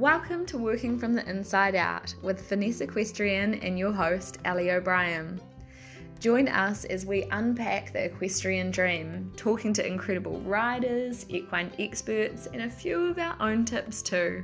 Welcome 0.00 0.46
to 0.46 0.56
Working 0.56 0.98
from 0.98 1.12
the 1.12 1.28
Inside 1.28 1.74
Out 1.74 2.14
with 2.22 2.40
Finesse 2.40 2.80
Equestrian 2.80 3.56
and 3.56 3.78
your 3.78 3.92
host, 3.92 4.38
Ellie 4.46 4.70
O'Brien. 4.70 5.38
Join 6.18 6.48
us 6.48 6.86
as 6.86 7.04
we 7.04 7.24
unpack 7.24 7.92
the 7.92 8.06
equestrian 8.06 8.70
dream, 8.70 9.30
talking 9.36 9.74
to 9.74 9.86
incredible 9.86 10.40
riders, 10.40 11.26
equine 11.28 11.70
experts, 11.78 12.46
and 12.46 12.62
a 12.62 12.70
few 12.70 13.08
of 13.08 13.18
our 13.18 13.36
own 13.40 13.66
tips 13.66 14.00
too. 14.00 14.42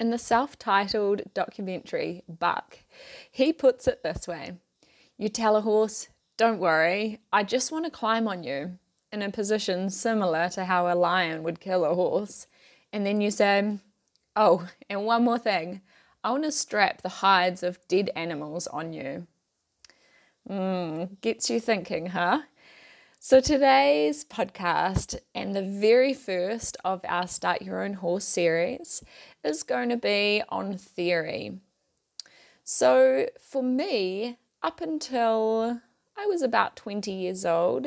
In 0.00 0.10
the 0.10 0.18
self 0.18 0.58
titled 0.58 1.22
documentary, 1.32 2.24
Buck, 2.28 2.80
he 3.30 3.52
puts 3.52 3.86
it 3.86 4.02
this 4.02 4.26
way 4.26 4.54
You 5.16 5.28
tell 5.28 5.54
a 5.54 5.60
horse, 5.60 6.08
don't 6.36 6.58
worry, 6.58 7.20
I 7.32 7.44
just 7.44 7.70
want 7.70 7.84
to 7.84 7.90
climb 7.92 8.26
on 8.26 8.42
you 8.42 8.80
in 9.12 9.22
a 9.22 9.30
position 9.30 9.90
similar 9.90 10.48
to 10.50 10.64
how 10.64 10.92
a 10.92 10.94
lion 10.94 11.42
would 11.42 11.60
kill 11.60 11.84
a 11.84 11.94
horse. 11.94 12.46
And 12.92 13.06
then 13.06 13.20
you 13.20 13.30
say, 13.30 13.78
Oh, 14.36 14.68
and 14.88 15.04
one 15.04 15.24
more 15.24 15.38
thing 15.38 15.80
I 16.22 16.30
want 16.30 16.44
to 16.44 16.52
strap 16.52 17.02
the 17.02 17.08
hides 17.08 17.62
of 17.62 17.78
dead 17.88 18.10
animals 18.14 18.66
on 18.66 18.92
you. 18.92 19.26
Mm, 20.48 21.20
gets 21.20 21.50
you 21.50 21.60
thinking, 21.60 22.06
huh? 22.06 22.42
So, 23.20 23.40
today's 23.40 24.24
podcast 24.24 25.18
and 25.34 25.54
the 25.54 25.62
very 25.62 26.14
first 26.14 26.76
of 26.84 27.00
our 27.08 27.26
Start 27.26 27.62
Your 27.62 27.82
Own 27.82 27.94
Horse 27.94 28.24
series 28.24 29.02
is 29.42 29.64
going 29.64 29.88
to 29.88 29.96
be 29.96 30.42
on 30.48 30.78
theory. 30.78 31.58
So, 32.62 33.26
for 33.40 33.62
me, 33.62 34.38
up 34.62 34.80
until 34.80 35.80
I 36.16 36.26
was 36.26 36.42
about 36.42 36.76
20 36.76 37.10
years 37.10 37.44
old, 37.44 37.86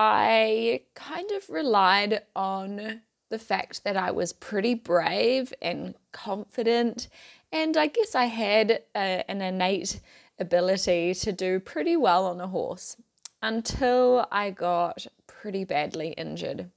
I 0.00 0.82
kind 0.94 1.28
of 1.32 1.50
relied 1.50 2.22
on 2.36 3.00
the 3.30 3.38
fact 3.38 3.82
that 3.82 3.96
I 3.96 4.12
was 4.12 4.32
pretty 4.32 4.74
brave 4.74 5.52
and 5.60 5.96
confident, 6.12 7.08
and 7.50 7.76
I 7.76 7.88
guess 7.88 8.14
I 8.14 8.26
had 8.26 8.84
a, 8.94 9.28
an 9.28 9.42
innate 9.42 10.00
ability 10.38 11.14
to 11.14 11.32
do 11.32 11.58
pretty 11.58 11.96
well 11.96 12.26
on 12.26 12.40
a 12.40 12.46
horse 12.46 12.96
until 13.42 14.28
I 14.30 14.50
got 14.50 15.04
pretty 15.26 15.64
badly 15.64 16.10
injured. 16.10 16.70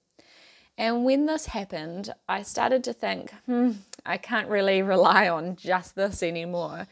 And 0.75 1.05
when 1.05 1.27
this 1.27 1.45
happened, 1.45 2.11
I 2.27 2.41
started 2.41 2.83
to 2.85 2.93
think, 2.93 3.31
hmm, 3.45 3.73
I 4.03 4.17
can't 4.17 4.49
really 4.49 4.81
rely 4.95 5.29
on 5.29 5.57
just 5.57 5.95
this 5.95 6.23
anymore. 6.23 6.87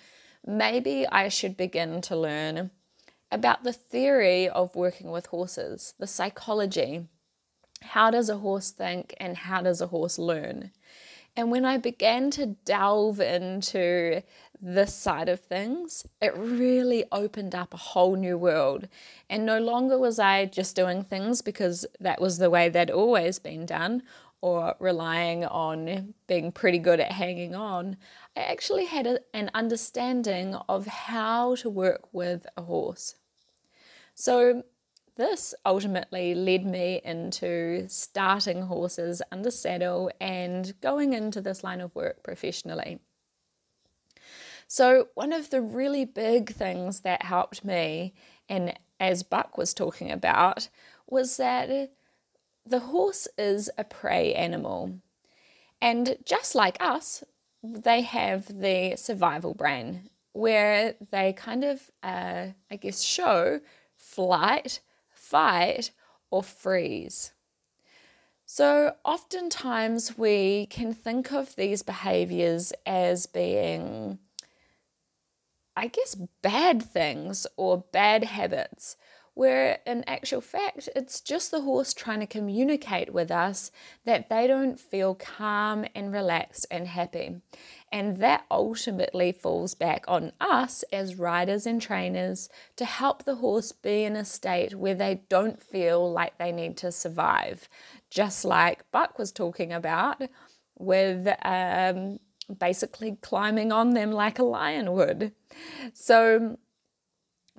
Maybe 0.45 1.07
I 1.07 1.29
should 1.29 1.57
begin 1.57 2.01
to 2.01 2.15
learn 2.15 2.69
about 3.31 3.63
the 3.63 3.73
theory 3.73 4.49
of 4.49 4.75
working 4.75 5.11
with 5.11 5.27
horses, 5.27 5.93
the 5.99 6.07
psychology. 6.07 7.07
How 7.81 8.11
does 8.11 8.29
a 8.29 8.37
horse 8.37 8.71
think 8.71 9.13
and 9.19 9.37
how 9.37 9.61
does 9.61 9.81
a 9.81 9.87
horse 9.87 10.19
learn? 10.19 10.71
And 11.35 11.51
when 11.51 11.63
I 11.63 11.77
began 11.77 12.31
to 12.31 12.47
delve 12.65 13.21
into 13.21 14.23
this 14.61 14.93
side 14.93 15.29
of 15.29 15.39
things, 15.39 16.05
it 16.21 16.35
really 16.35 17.05
opened 17.11 17.55
up 17.55 17.73
a 17.73 17.77
whole 17.77 18.15
new 18.15 18.37
world. 18.37 18.87
And 19.29 19.45
no 19.45 19.59
longer 19.59 19.97
was 19.97 20.19
I 20.19 20.45
just 20.45 20.75
doing 20.75 21.03
things 21.03 21.41
because 21.41 21.85
that 21.99 22.19
was 22.19 22.39
the 22.39 22.49
way 22.49 22.67
they'd 22.67 22.91
always 22.91 23.39
been 23.39 23.65
done 23.65 24.03
or 24.41 24.75
relying 24.79 25.45
on 25.45 26.13
being 26.27 26.51
pretty 26.51 26.79
good 26.79 26.99
at 26.99 27.11
hanging 27.11 27.55
on. 27.55 27.97
I 28.35 28.41
actually 28.41 28.85
had 28.85 29.05
a, 29.05 29.19
an 29.33 29.51
understanding 29.53 30.55
of 30.67 30.87
how 30.87 31.55
to 31.55 31.69
work 31.69 32.13
with 32.13 32.45
a 32.55 32.61
horse. 32.63 33.15
So, 34.13 34.63
this 35.15 35.53
ultimately 35.65 36.33
led 36.33 36.65
me 36.65 37.01
into 37.03 37.89
starting 37.89 38.61
horses 38.61 39.21
under 39.33 39.51
saddle 39.51 40.09
and 40.21 40.79
going 40.79 41.11
into 41.11 41.41
this 41.41 41.61
line 41.61 41.81
of 41.81 41.93
work 41.93 42.23
professionally. 42.23 42.99
So, 44.65 45.07
one 45.15 45.33
of 45.33 45.49
the 45.49 45.61
really 45.61 46.05
big 46.05 46.53
things 46.53 47.01
that 47.01 47.23
helped 47.23 47.65
me, 47.65 48.13
and 48.47 48.77
as 48.99 49.23
Buck 49.23 49.57
was 49.57 49.73
talking 49.73 50.11
about, 50.11 50.69
was 51.07 51.37
that 51.37 51.91
the 52.69 52.79
horse 52.79 53.27
is 53.37 53.69
a 53.77 53.83
prey 53.83 54.33
animal. 54.33 54.99
And 55.81 56.17
just 56.25 56.55
like 56.55 56.77
us, 56.79 57.23
they 57.63 58.01
have 58.01 58.61
the 58.61 58.95
survival 58.95 59.53
brain 59.53 60.09
where 60.33 60.95
they 61.11 61.33
kind 61.33 61.63
of, 61.63 61.91
uh, 62.03 62.47
I 62.69 62.75
guess, 62.75 63.01
show 63.01 63.59
flight, 63.95 64.81
fight, 65.09 65.91
or 66.31 66.43
freeze. 66.43 67.31
So, 68.45 68.95
oftentimes 69.03 70.17
we 70.17 70.65
can 70.67 70.93
think 70.93 71.31
of 71.31 71.55
these 71.55 71.83
behaviors 71.83 72.73
as 72.85 73.25
being, 73.27 74.19
I 75.75 75.87
guess, 75.87 76.15
bad 76.41 76.81
things 76.81 77.45
or 77.57 77.83
bad 77.91 78.23
habits 78.23 78.95
where 79.39 79.79
in 79.85 80.03
actual 80.05 80.41
fact, 80.41 80.89
it's 80.97 81.21
just 81.21 81.49
the 81.49 81.61
horse 81.61 81.93
trying 81.93 82.19
to 82.19 82.27
communicate 82.27 83.13
with 83.13 83.31
us 83.31 83.71
that 84.03 84.27
they 84.27 84.45
don't 84.47 84.77
feel 84.77 85.15
calm 85.15 85.85
and 85.95 86.11
relaxed 86.11 86.67
and 86.69 86.85
happy. 86.85 87.37
And 87.89 88.17
that 88.17 88.43
ultimately 88.51 89.31
falls 89.31 89.75
back 89.75 90.03
on 90.09 90.33
us 90.41 90.83
as 90.91 91.15
riders 91.15 91.65
and 91.65 91.81
trainers 91.81 92.49
to 92.75 92.83
help 92.83 93.23
the 93.23 93.35
horse 93.35 93.71
be 93.71 94.03
in 94.03 94.17
a 94.17 94.25
state 94.25 94.75
where 94.75 94.93
they 94.93 95.21
don't 95.29 95.63
feel 95.63 96.11
like 96.11 96.37
they 96.37 96.51
need 96.51 96.75
to 96.75 96.91
survive. 96.91 97.69
Just 98.09 98.43
like 98.43 98.91
Buck 98.91 99.17
was 99.17 99.31
talking 99.31 99.71
about 99.71 100.21
with 100.77 101.33
um, 101.45 102.19
basically 102.57 103.17
climbing 103.21 103.71
on 103.71 103.91
them 103.91 104.11
like 104.11 104.37
a 104.37 104.43
lion 104.43 104.91
would. 104.91 105.31
So 105.93 106.57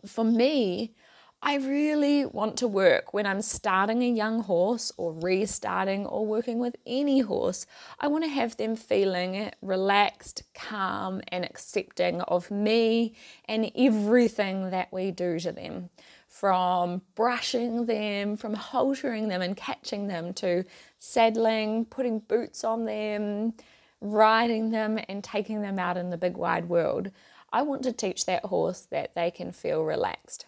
for 0.04 0.24
me, 0.24 0.94
I 1.42 1.56
really 1.56 2.26
want 2.26 2.58
to 2.58 2.68
work 2.68 3.14
when 3.14 3.24
I'm 3.24 3.40
starting 3.40 4.02
a 4.02 4.10
young 4.10 4.42
horse 4.42 4.92
or 4.98 5.14
restarting 5.14 6.04
or 6.04 6.26
working 6.26 6.58
with 6.58 6.76
any 6.86 7.20
horse. 7.20 7.64
I 7.98 8.08
want 8.08 8.24
to 8.24 8.30
have 8.30 8.58
them 8.58 8.76
feeling 8.76 9.50
relaxed, 9.62 10.42
calm, 10.52 11.22
and 11.28 11.42
accepting 11.42 12.20
of 12.20 12.50
me 12.50 13.14
and 13.46 13.72
everything 13.74 14.68
that 14.68 14.92
we 14.92 15.12
do 15.12 15.38
to 15.38 15.50
them. 15.50 15.88
From 16.28 17.00
brushing 17.14 17.86
them, 17.86 18.36
from 18.36 18.54
haltering 18.54 19.30
them 19.30 19.40
and 19.40 19.56
catching 19.56 20.08
them, 20.08 20.34
to 20.34 20.66
saddling, 20.98 21.86
putting 21.86 22.18
boots 22.18 22.64
on 22.64 22.84
them, 22.84 23.54
riding 24.02 24.72
them, 24.72 24.98
and 25.08 25.24
taking 25.24 25.62
them 25.62 25.78
out 25.78 25.96
in 25.96 26.10
the 26.10 26.18
big 26.18 26.36
wide 26.36 26.68
world. 26.68 27.10
I 27.50 27.62
want 27.62 27.82
to 27.84 27.92
teach 27.92 28.26
that 28.26 28.44
horse 28.44 28.82
that 28.90 29.14
they 29.14 29.30
can 29.30 29.52
feel 29.52 29.82
relaxed. 29.84 30.44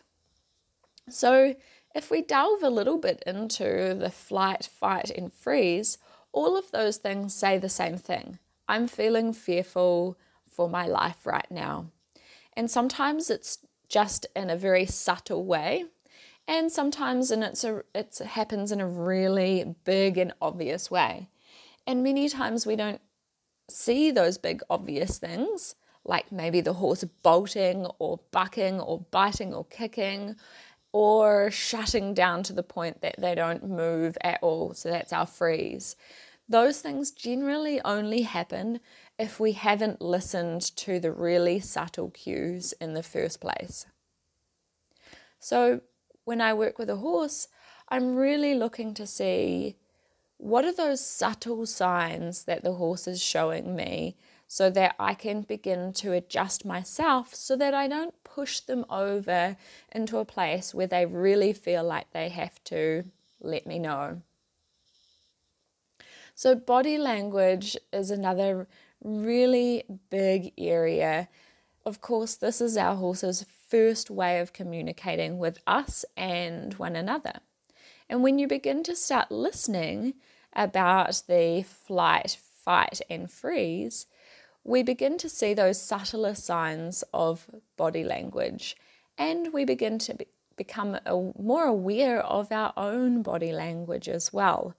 So, 1.12 1.54
if 1.94 2.10
we 2.10 2.22
delve 2.22 2.62
a 2.62 2.70
little 2.70 2.98
bit 2.98 3.22
into 3.26 3.94
the 3.98 4.10
flight, 4.10 4.64
fight, 4.64 5.10
and 5.10 5.32
freeze, 5.32 5.98
all 6.32 6.56
of 6.56 6.70
those 6.70 6.96
things 6.96 7.34
say 7.34 7.58
the 7.58 7.68
same 7.68 7.98
thing. 7.98 8.38
I'm 8.66 8.88
feeling 8.88 9.32
fearful 9.32 10.16
for 10.48 10.68
my 10.68 10.86
life 10.86 11.26
right 11.26 11.50
now. 11.50 11.86
And 12.54 12.70
sometimes 12.70 13.28
it's 13.28 13.58
just 13.88 14.26
in 14.34 14.48
a 14.48 14.56
very 14.56 14.86
subtle 14.86 15.44
way, 15.44 15.84
and 16.48 16.72
sometimes 16.72 17.30
and 17.30 17.44
it's 17.44 17.62
a, 17.64 17.82
it 17.94 18.18
happens 18.18 18.72
in 18.72 18.80
a 18.80 18.88
really 18.88 19.74
big 19.84 20.18
and 20.18 20.32
obvious 20.40 20.90
way. 20.90 21.28
And 21.86 22.02
many 22.02 22.28
times 22.28 22.66
we 22.66 22.76
don't 22.76 23.00
see 23.68 24.10
those 24.10 24.38
big 24.38 24.62
obvious 24.70 25.18
things, 25.18 25.74
like 26.04 26.32
maybe 26.32 26.60
the 26.60 26.74
horse 26.74 27.04
bolting 27.22 27.86
or 27.98 28.20
bucking 28.30 28.80
or 28.80 29.00
biting 29.10 29.54
or 29.54 29.64
kicking 29.66 30.36
or 30.92 31.50
shutting 31.50 32.14
down 32.14 32.42
to 32.44 32.52
the 32.52 32.62
point 32.62 33.00
that 33.00 33.14
they 33.18 33.34
don't 33.34 33.68
move 33.68 34.16
at 34.22 34.38
all. 34.42 34.74
So 34.74 34.90
that's 34.90 35.12
our 35.12 35.26
freeze. 35.26 35.96
Those 36.48 36.80
things 36.80 37.10
generally 37.10 37.80
only 37.82 38.22
happen 38.22 38.80
if 39.18 39.40
we 39.40 39.52
haven't 39.52 40.02
listened 40.02 40.62
to 40.76 41.00
the 41.00 41.12
really 41.12 41.60
subtle 41.60 42.10
cues 42.10 42.72
in 42.80 42.94
the 42.94 43.02
first 43.02 43.40
place. 43.40 43.86
So 45.38 45.80
when 46.24 46.40
I 46.40 46.52
work 46.52 46.78
with 46.78 46.90
a 46.90 46.96
horse, 46.96 47.48
I'm 47.88 48.16
really 48.16 48.54
looking 48.54 48.94
to 48.94 49.06
see 49.06 49.76
what 50.36 50.64
are 50.64 50.72
those 50.72 51.04
subtle 51.04 51.66
signs 51.66 52.44
that 52.44 52.64
the 52.64 52.74
horse 52.74 53.06
is 53.06 53.22
showing 53.22 53.76
me 53.76 54.16
so 54.52 54.68
that 54.68 54.94
I 54.98 55.14
can 55.14 55.40
begin 55.40 55.94
to 55.94 56.12
adjust 56.12 56.66
myself 56.66 57.34
so 57.34 57.56
that 57.56 57.72
I 57.72 57.88
don't 57.88 58.12
push 58.22 58.60
them 58.60 58.84
over 58.90 59.56
into 59.90 60.18
a 60.18 60.26
place 60.26 60.74
where 60.74 60.86
they 60.86 61.06
really 61.06 61.54
feel 61.54 61.82
like 61.82 62.10
they 62.10 62.28
have 62.28 62.62
to 62.64 63.04
let 63.40 63.66
me 63.66 63.78
know. 63.78 64.20
So, 66.34 66.54
body 66.54 66.98
language 66.98 67.78
is 67.94 68.10
another 68.10 68.68
really 69.02 69.84
big 70.10 70.52
area. 70.58 71.30
Of 71.86 72.02
course, 72.02 72.34
this 72.34 72.60
is 72.60 72.76
our 72.76 72.96
horse's 72.96 73.46
first 73.70 74.10
way 74.10 74.38
of 74.38 74.52
communicating 74.52 75.38
with 75.38 75.60
us 75.66 76.04
and 76.14 76.74
one 76.74 76.94
another. 76.94 77.40
And 78.06 78.22
when 78.22 78.38
you 78.38 78.46
begin 78.48 78.82
to 78.82 78.96
start 78.96 79.30
listening 79.30 80.12
about 80.52 81.22
the 81.26 81.64
flight, 81.66 82.36
fight, 82.62 83.00
and 83.08 83.30
freeze, 83.30 84.04
we 84.64 84.82
begin 84.82 85.18
to 85.18 85.28
see 85.28 85.54
those 85.54 85.80
subtler 85.80 86.34
signs 86.34 87.02
of 87.12 87.48
body 87.76 88.04
language 88.04 88.76
and 89.18 89.52
we 89.52 89.64
begin 89.64 89.98
to 89.98 90.14
be, 90.14 90.26
become 90.56 90.98
more 91.38 91.64
aware 91.64 92.20
of 92.20 92.52
our 92.52 92.72
own 92.76 93.22
body 93.22 93.52
language 93.52 94.08
as 94.08 94.32
well. 94.32 94.74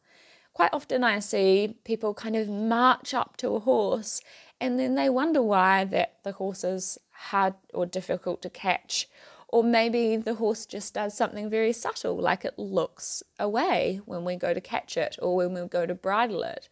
Quite 0.54 0.74
often, 0.74 1.04
I 1.04 1.20
see 1.20 1.78
people 1.84 2.14
kind 2.14 2.36
of 2.36 2.48
march 2.48 3.14
up 3.14 3.38
to 3.38 3.56
a 3.56 3.60
horse 3.60 4.22
and 4.62 4.80
then 4.80 4.96
they 4.96 5.10
wonder 5.10 5.42
why 5.42 5.84
that 5.86 6.18
the 6.24 6.34
horse 6.34 6.64
is 6.64 6.98
hard 7.12 7.56
or 7.74 7.86
difficult 7.86 8.42
to 8.44 8.50
catch. 8.50 9.10
Or 9.50 9.64
maybe 9.64 10.16
the 10.16 10.36
horse 10.36 10.66
just 10.66 10.96
does 10.96 11.16
something 11.16 11.48
very 11.48 11.74
subtle, 11.74 12.18
like 12.18 12.44
it 12.44 12.58
looks 12.58 13.22
away 13.38 14.02
when 14.06 14.26
we 14.26 14.36
go 14.36 14.52
to 14.52 14.62
catch 14.62 14.98
it 14.98 15.16
or 15.22 15.36
when 15.36 15.54
we 15.54 15.68
go 15.68 15.86
to 15.86 15.94
bridle 15.94 16.42
it. 16.42 16.70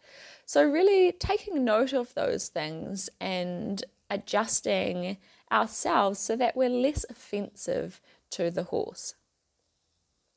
So, 0.52 0.62
really 0.62 1.12
taking 1.12 1.64
note 1.64 1.94
of 1.94 2.12
those 2.12 2.48
things 2.48 3.08
and 3.18 3.82
adjusting 4.10 5.16
ourselves 5.50 6.18
so 6.18 6.36
that 6.36 6.54
we're 6.54 6.68
less 6.68 7.06
offensive 7.08 8.02
to 8.32 8.50
the 8.50 8.64
horse. 8.64 9.14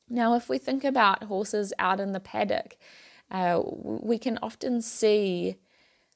Now, 0.08 0.34
if 0.34 0.48
we 0.48 0.56
think 0.56 0.84
about 0.84 1.24
horses 1.24 1.74
out 1.78 2.00
in 2.00 2.12
the 2.12 2.20
paddock, 2.20 2.78
uh, 3.30 3.60
we 3.62 4.16
can 4.16 4.38
often 4.40 4.80
see 4.80 5.56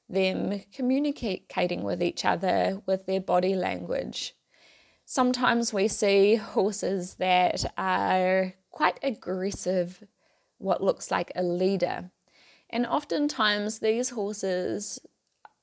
them 0.09 0.63
communicating 0.73 1.83
with 1.83 2.01
each 2.01 2.25
other 2.25 2.81
with 2.87 3.05
their 3.05 3.21
body 3.21 3.53
language. 3.53 4.33
Sometimes 5.05 5.75
we 5.75 5.87
see 5.87 6.37
horses 6.37 7.17
that 7.19 7.71
are 7.77 8.55
quite 8.71 8.99
aggressive, 9.03 10.03
what 10.57 10.83
looks 10.83 11.11
like 11.11 11.31
a 11.35 11.43
leader. 11.43 12.09
And 12.71 12.85
oftentimes, 12.85 13.79
these 13.79 14.11
horses, 14.11 14.99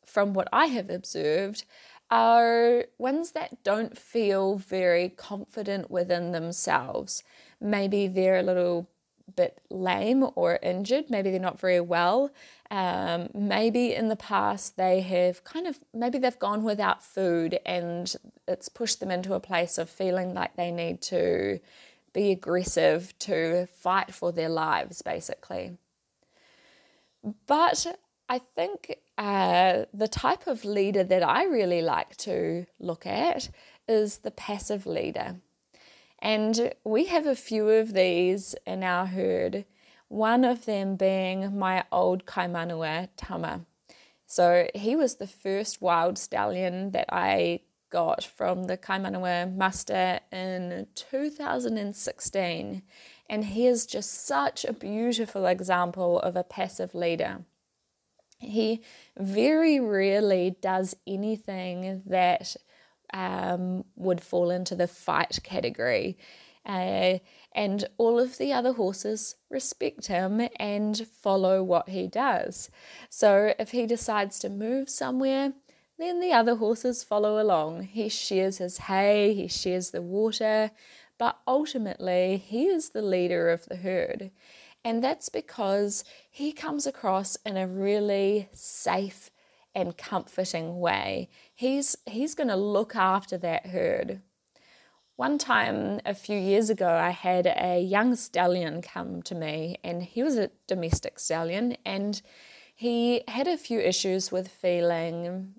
from 0.07 0.35
what 0.35 0.49
I 0.53 0.67
have 0.67 0.91
observed, 0.91 1.65
are 2.11 2.85
ones 2.99 3.33
that 3.33 3.63
don't 3.63 3.97
feel 3.97 4.57
very 4.57 5.09
confident 5.11 5.91
within 5.91 6.33
themselves. 6.33 7.23
Maybe 7.61 8.09
they're 8.09 8.39
a 8.39 8.43
little 8.43 8.89
bit 9.37 9.61
lame 9.71 10.27
or 10.37 10.59
injured, 10.63 11.11
maybe 11.11 11.31
they're 11.31 11.39
not 11.39 11.61
very 11.61 11.81
well. 11.81 12.31
Um, 12.71 13.29
maybe 13.35 13.95
in 13.95 14.09
the 14.09 14.17
past 14.17 14.77
they 14.77 15.01
have 15.01 15.45
kind 15.45 15.67
of, 15.67 15.79
maybe 15.93 16.19
they've 16.19 16.39
gone 16.39 16.63
without 16.63 17.03
food 17.03 17.59
and 17.67 18.15
it's 18.47 18.69
pushed 18.69 19.01
them 19.01 19.11
into 19.11 19.35
a 19.35 19.41
place 19.41 19.77
of 19.79 19.91
feeling 19.91 20.35
like 20.35 20.57
they 20.57 20.71
need 20.71 21.03
to 21.03 21.61
be 22.13 22.31
aggressive 22.31 23.19
to 23.21 23.67
fight 23.67 24.15
for 24.15 24.33
their 24.33 24.49
lives, 24.49 25.03
basically. 25.03 25.77
But 27.47 27.87
I 28.29 28.39
think 28.39 28.99
uh, 29.17 29.85
the 29.93 30.09
type 30.09 30.47
of 30.47 30.65
leader 30.65 31.05
that 31.05 31.23
I 31.23 31.45
really 31.45 31.83
like 31.83 32.17
to 32.19 32.67
look 32.79 33.07
at 33.07 33.51
is 33.89 34.19
the 34.19 34.31
passive 34.31 34.87
leader. 34.87 35.37
And 36.21 36.73
we 36.85 37.07
have 37.07 37.27
a 37.27 37.37
few 37.37 37.69
of 37.69 37.93
these 37.93 38.55
in 38.67 38.83
our 38.83 39.07
herd, 39.07 39.65
one 40.09 40.45
of 40.45 40.65
them 40.65 40.97
being 40.97 41.59
my 41.59 41.85
old 41.93 42.27
Kaimanawa 42.27 43.09
Tama. 43.17 43.65
So 44.27 44.69
he 44.75 44.95
was 44.97 45.17
the 45.17 45.27
first 45.27 45.81
wild 45.81 46.19
stallion 46.19 46.91
that 46.91 47.07
I 47.11 47.61
got 47.91 48.25
from 48.25 48.65
the 48.65 48.77
Kaimanawa 48.77 49.57
muster 49.57 50.21
in 50.31 50.87
2016. 50.95 52.83
And 53.29 53.45
he 53.45 53.67
is 53.67 53.87
just 53.87 54.27
such 54.27 54.65
a 54.65 54.73
beautiful 54.73 55.47
example 55.47 56.19
of 56.21 56.37
a 56.37 56.45
passive 56.45 56.95
leader. 56.95 57.45
He 58.39 58.83
very 59.19 59.81
rarely 59.81 60.57
does 60.61 60.95
anything 61.07 62.03
that 62.07 62.57
um, 63.13 63.85
would 63.97 64.21
fall 64.21 64.51
into 64.51 64.75
the 64.75 64.87
fight 64.87 65.41
category. 65.43 66.17
Uh, 66.65 67.19
and 67.55 67.89
all 67.97 68.19
of 68.19 68.39
the 68.39 68.53
other 68.53 68.73
horses 68.73 69.37
respect 69.51 70.07
him 70.07 70.49
and 70.57 71.07
follow 71.09 71.63
what 71.63 71.89
he 71.89 72.07
does. 72.07 72.71
So 73.09 73.55
if 73.59 73.71
he 73.71 73.87
decides 73.87 74.39
to 74.41 74.51
move 74.51 74.91
somewhere, 74.91 75.55
then 75.99 76.21
the 76.21 76.33
other 76.33 76.57
horses 76.57 77.03
follow 77.03 77.43
along. 77.43 77.85
He 77.85 78.09
shares 78.09 78.59
his 78.59 78.79
hay, 78.79 79.35
he 79.35 79.49
shares 79.49 79.91
the 79.91 80.03
water, 80.03 80.71
but 81.19 81.39
ultimately 81.47 82.37
he 82.39 82.67
is 82.67 82.91
the 82.91 83.03
leader 83.03 83.51
of 83.51 83.67
the 83.67 83.77
herd. 83.77 84.31
And 84.85 85.03
that's 85.03 85.29
because 85.29 86.05
he 86.31 86.53
comes 86.53 86.87
across 86.87 87.37
in 87.45 87.57
a 87.57 87.67
really 87.67 88.49
safe 88.53 89.31
and 89.75 89.97
comforting 89.97 90.79
way. 90.81 91.29
He's, 91.55 91.97
he's 92.07 92.35
going 92.35 92.49
to 92.49 92.57
look 92.57 92.97
after 92.97 93.37
that 93.39 93.67
herd. 93.67 94.23
One 95.17 95.37
time, 95.37 96.01
a 96.07 96.15
few 96.15 96.39
years 96.39 96.71
ago, 96.71 96.89
I 96.89 97.11
had 97.11 97.47
a 97.47 97.83
young 97.83 98.15
stallion 98.15 98.81
come 98.83 99.21
to 99.23 99.35
me, 99.35 99.77
and 99.83 100.01
he 100.01 100.23
was 100.23 100.39
a 100.39 100.51
domestic 100.69 101.19
stallion, 101.19 101.77
and 101.85 102.23
he 102.73 103.25
had 103.27 103.49
a 103.49 103.57
few 103.57 103.81
issues 103.81 104.31
with 104.31 104.47
feeling, 104.47 105.55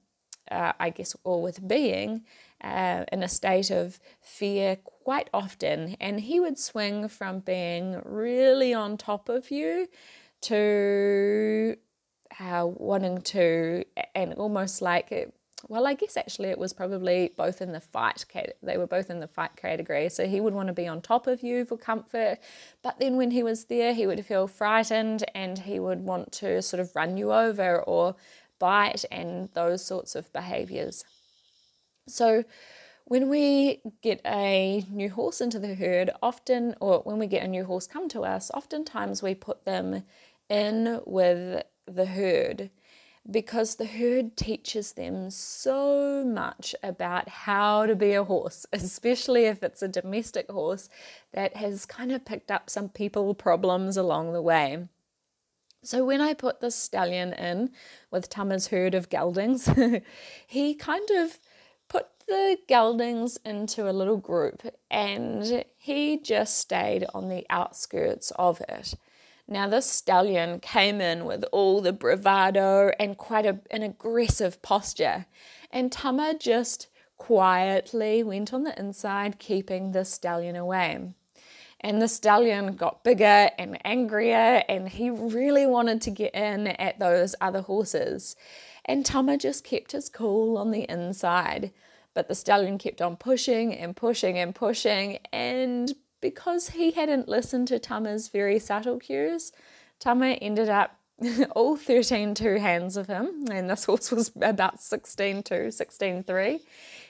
uh, 0.50 0.72
I 0.80 0.92
guess, 0.92 1.14
or 1.26 1.42
with 1.42 1.68
being 1.68 2.24
uh, 2.64 3.04
in 3.12 3.22
a 3.22 3.28
state 3.28 3.70
of 3.70 4.00
fear 4.22 4.78
quite 5.10 5.30
often. 5.34 5.98
And 6.00 6.20
he 6.20 6.40
would 6.40 6.60
swing 6.60 7.08
from 7.08 7.40
being 7.40 8.00
really 8.06 8.76
on 8.76 8.96
top 8.96 9.28
of 9.28 9.50
you 9.50 9.88
to 10.42 11.76
uh, 12.40 12.68
wanting 12.68 13.20
to, 13.34 13.86
and 14.14 14.36
almost 14.36 14.84
like, 14.84 15.34
well, 15.68 15.88
I 15.88 15.96
guess 15.96 16.16
actually 16.16 16.50
it 16.50 16.60
was 16.60 16.74
probably 16.74 17.32
both 17.36 17.60
in 17.60 17.72
the 17.72 17.80
fight, 17.80 18.24
they 18.62 18.78
were 18.78 18.86
both 18.86 19.10
in 19.10 19.20
the 19.20 19.28
fight 19.28 19.56
category. 19.56 20.10
So 20.10 20.28
he 20.28 20.40
would 20.42 20.54
want 20.54 20.68
to 20.68 20.74
be 20.74 20.88
on 20.88 21.02
top 21.02 21.26
of 21.26 21.42
you 21.42 21.66
for 21.66 21.76
comfort, 21.76 22.38
but 22.84 23.00
then 23.00 23.18
when 23.18 23.32
he 23.32 23.42
was 23.42 23.66
there, 23.66 23.96
he 23.96 24.06
would 24.06 24.24
feel 24.24 24.46
frightened 24.46 25.26
and 25.34 25.58
he 25.58 25.80
would 25.80 26.02
want 26.02 26.32
to 26.34 26.62
sort 26.62 26.82
of 26.82 26.96
run 26.96 27.18
you 27.18 27.34
over 27.34 27.82
or 27.82 28.16
bite 28.60 29.06
and 29.12 29.50
those 29.56 29.84
sorts 29.84 30.14
of 30.14 30.32
behaviors. 30.34 31.04
So 32.08 32.44
when 33.10 33.28
we 33.28 33.82
get 34.04 34.22
a 34.24 34.86
new 34.92 35.10
horse 35.10 35.42
into 35.42 35.58
the 35.58 35.74
herd, 35.74 36.12
often, 36.22 36.76
or 36.80 37.00
when 37.00 37.18
we 37.18 37.26
get 37.26 37.44
a 37.44 37.48
new 37.48 37.66
horse 37.66 37.88
come 37.88 38.08
to 38.10 38.22
us, 38.22 38.52
oftentimes 38.54 39.24
we 39.24 39.34
put 39.34 39.66
them 39.66 40.04
in 40.48 41.02
with 41.08 41.64
the 41.88 42.06
herd 42.06 42.70
because 43.30 43.76
the 43.76 43.88
herd 43.88 44.38
teaches 44.38 44.94
them 44.94 45.32
so 45.32 46.24
much 46.24 46.76
about 46.84 47.28
how 47.30 47.88
to 47.88 47.96
be 47.96 48.14
a 48.14 48.24
horse, 48.24 48.68
especially 48.74 49.46
if 49.46 49.64
it's 49.64 49.82
a 49.82 49.88
domestic 49.88 50.50
horse 50.52 50.88
that 51.34 51.56
has 51.56 51.88
kind 51.88 52.12
of 52.12 52.24
picked 52.24 52.52
up 52.52 52.70
some 52.70 52.90
people 52.90 53.34
problems 53.34 53.98
along 53.98 54.34
the 54.34 54.42
way. 54.42 54.88
So 55.82 56.06
when 56.06 56.22
I 56.22 56.36
put 56.36 56.60
the 56.60 56.70
stallion 56.70 57.34
in 57.34 57.72
with 58.12 58.30
Tama's 58.30 58.68
herd 58.68 58.94
of 58.94 59.10
geldings, 59.10 59.68
he 60.48 60.76
kind 60.76 61.10
of 61.10 61.40
the 62.30 62.58
geldings 62.68 63.38
into 63.44 63.90
a 63.90 63.92
little 63.92 64.18
group 64.18 64.62
and 64.90 65.66
he 65.78 66.18
just 66.18 66.58
stayed 66.58 67.06
on 67.14 67.28
the 67.28 67.46
outskirts 67.50 68.32
of 68.38 68.62
it. 68.62 68.94
Now, 69.48 69.68
this 69.68 69.88
stallion 69.88 70.60
came 70.60 71.02
in 71.02 71.26
with 71.26 71.44
all 71.52 71.82
the 71.82 71.92
bravado 71.92 72.92
and 73.00 73.18
quite 73.18 73.48
a, 73.48 73.60
an 73.72 73.82
aggressive 73.82 74.62
posture, 74.62 75.26
and 75.72 75.92
Tama 75.92 76.36
just 76.40 76.88
quietly 77.18 78.22
went 78.22 78.54
on 78.54 78.64
the 78.64 78.78
inside, 78.80 79.40
keeping 79.40 79.92
the 79.92 80.06
stallion 80.06 80.56
away. 80.56 81.16
And 81.82 82.00
the 82.00 82.08
stallion 82.08 82.76
got 82.76 83.04
bigger 83.04 83.50
and 83.58 83.80
angrier, 83.84 84.64
and 84.70 84.88
he 84.88 85.10
really 85.10 85.66
wanted 85.66 86.02
to 86.04 86.12
get 86.12 86.36
in 86.36 86.68
at 86.68 87.00
those 87.00 87.34
other 87.42 87.62
horses. 87.62 88.36
And 88.86 89.04
Tama 89.04 89.38
just 89.38 89.64
kept 89.64 89.94
his 89.94 90.10
cool 90.10 90.60
on 90.60 90.70
the 90.70 90.84
inside. 90.90 91.72
But 92.14 92.28
the 92.28 92.36
stallion 92.36 92.78
kept 92.78 93.02
on 93.02 93.18
pushing 93.18 93.74
and 93.74 93.96
pushing 93.96 94.38
and 94.38 94.54
pushing. 94.54 95.20
And 95.32 95.94
because 96.22 96.70
he 96.70 96.92
hadn't 96.92 97.30
listened 97.30 97.68
to 97.70 97.80
Tama's 97.80 98.28
very 98.28 98.60
subtle 98.60 99.00
cues, 99.00 99.52
Tama 100.00 100.28
ended 100.28 100.70
up 100.70 101.00
all 101.52 101.76
13 101.76 102.34
two 102.34 102.56
hands 102.56 102.96
of 102.96 103.08
him, 103.08 103.46
and 103.52 103.70
this 103.70 103.86
horse 103.86 104.12
was 104.12 104.32
about 104.42 104.82
16 104.82 105.44
2, 105.44 105.72
16 105.72 106.24
3. 106.24 106.60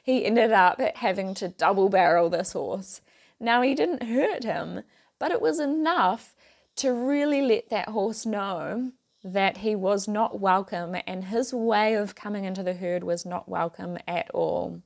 He 0.04 0.26
ended 0.26 0.52
up 0.52 0.82
having 0.96 1.34
to 1.36 1.50
double 1.50 1.90
barrel 1.90 2.30
this 2.30 2.54
horse. 2.54 3.02
Now, 3.40 3.62
he 3.62 3.76
didn't 3.76 4.04
hurt 4.04 4.44
him, 4.44 4.84
but 5.20 5.32
it 5.32 5.42
was 5.42 5.60
enough 5.60 6.36
to 6.78 6.92
really 6.92 7.42
let 7.42 7.70
that 7.70 7.90
horse 7.90 8.26
know 8.26 8.92
that 9.24 9.58
he 9.58 9.76
was 9.76 10.08
not 10.08 10.40
welcome 10.40 10.96
and 11.06 11.26
his 11.26 11.54
way 11.54 11.94
of 11.96 12.16
coming 12.16 12.46
into 12.46 12.64
the 12.64 12.74
herd 12.74 13.04
was 13.04 13.26
not 13.26 13.50
welcome 13.50 13.98
at 14.08 14.30
all. 14.32 14.82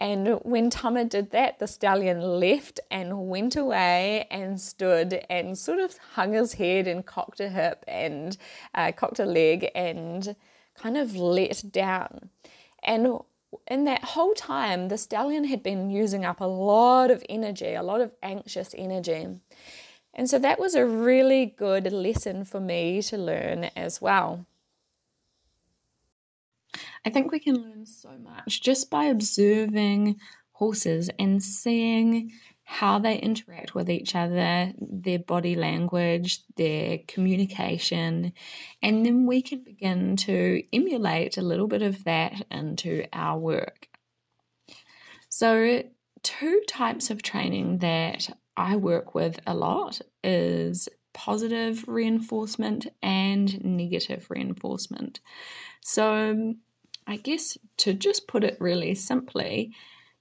And 0.00 0.38
when 0.44 0.70
Tama 0.70 1.06
did 1.06 1.32
that, 1.32 1.58
the 1.58 1.66
stallion 1.66 2.20
left 2.20 2.78
and 2.88 3.28
went 3.28 3.56
away 3.56 4.28
and 4.30 4.60
stood 4.60 5.24
and 5.28 5.58
sort 5.58 5.80
of 5.80 5.98
hung 6.12 6.34
his 6.34 6.52
head 6.52 6.86
and 6.86 7.04
cocked 7.04 7.40
a 7.40 7.48
hip 7.48 7.84
and 7.88 8.36
uh, 8.76 8.92
cocked 8.92 9.18
a 9.18 9.26
leg 9.26 9.68
and 9.74 10.36
kind 10.76 10.96
of 10.96 11.16
let 11.16 11.64
down. 11.72 12.30
And 12.84 13.18
in 13.66 13.84
that 13.86 14.04
whole 14.04 14.34
time, 14.34 14.86
the 14.86 14.98
stallion 14.98 15.44
had 15.44 15.64
been 15.64 15.90
using 15.90 16.24
up 16.24 16.40
a 16.40 16.44
lot 16.44 17.10
of 17.10 17.24
energy, 17.28 17.74
a 17.74 17.82
lot 17.82 18.00
of 18.00 18.12
anxious 18.22 18.76
energy. 18.78 19.26
And 20.14 20.30
so 20.30 20.38
that 20.38 20.60
was 20.60 20.76
a 20.76 20.86
really 20.86 21.46
good 21.46 21.92
lesson 21.92 22.44
for 22.44 22.60
me 22.60 23.02
to 23.02 23.18
learn 23.18 23.64
as 23.74 24.00
well. 24.00 24.46
I 27.04 27.10
think 27.10 27.32
we 27.32 27.40
can 27.40 27.56
learn 27.56 27.86
so 27.86 28.10
much 28.18 28.60
just 28.62 28.90
by 28.90 29.04
observing 29.04 30.16
horses 30.52 31.08
and 31.18 31.42
seeing 31.42 32.32
how 32.64 32.98
they 32.98 33.16
interact 33.18 33.74
with 33.74 33.88
each 33.88 34.14
other, 34.14 34.72
their 34.78 35.18
body 35.18 35.56
language, 35.56 36.42
their 36.56 36.98
communication, 37.08 38.34
and 38.82 39.06
then 39.06 39.24
we 39.24 39.40
can 39.40 39.64
begin 39.64 40.16
to 40.16 40.62
emulate 40.70 41.38
a 41.38 41.42
little 41.42 41.66
bit 41.66 41.80
of 41.80 42.04
that 42.04 42.44
into 42.50 43.06
our 43.12 43.38
work. 43.38 43.88
So, 45.30 45.82
two 46.22 46.60
types 46.68 47.10
of 47.10 47.22
training 47.22 47.78
that 47.78 48.28
I 48.54 48.76
work 48.76 49.14
with 49.14 49.40
a 49.46 49.54
lot 49.54 50.00
is 50.22 50.90
positive 51.14 51.88
reinforcement 51.88 52.86
and 53.02 53.64
negative 53.64 54.26
reinforcement. 54.28 55.20
So, 55.80 56.54
I 57.08 57.16
guess 57.16 57.56
to 57.78 57.94
just 57.94 58.28
put 58.28 58.44
it 58.44 58.60
really 58.60 58.94
simply, 58.94 59.72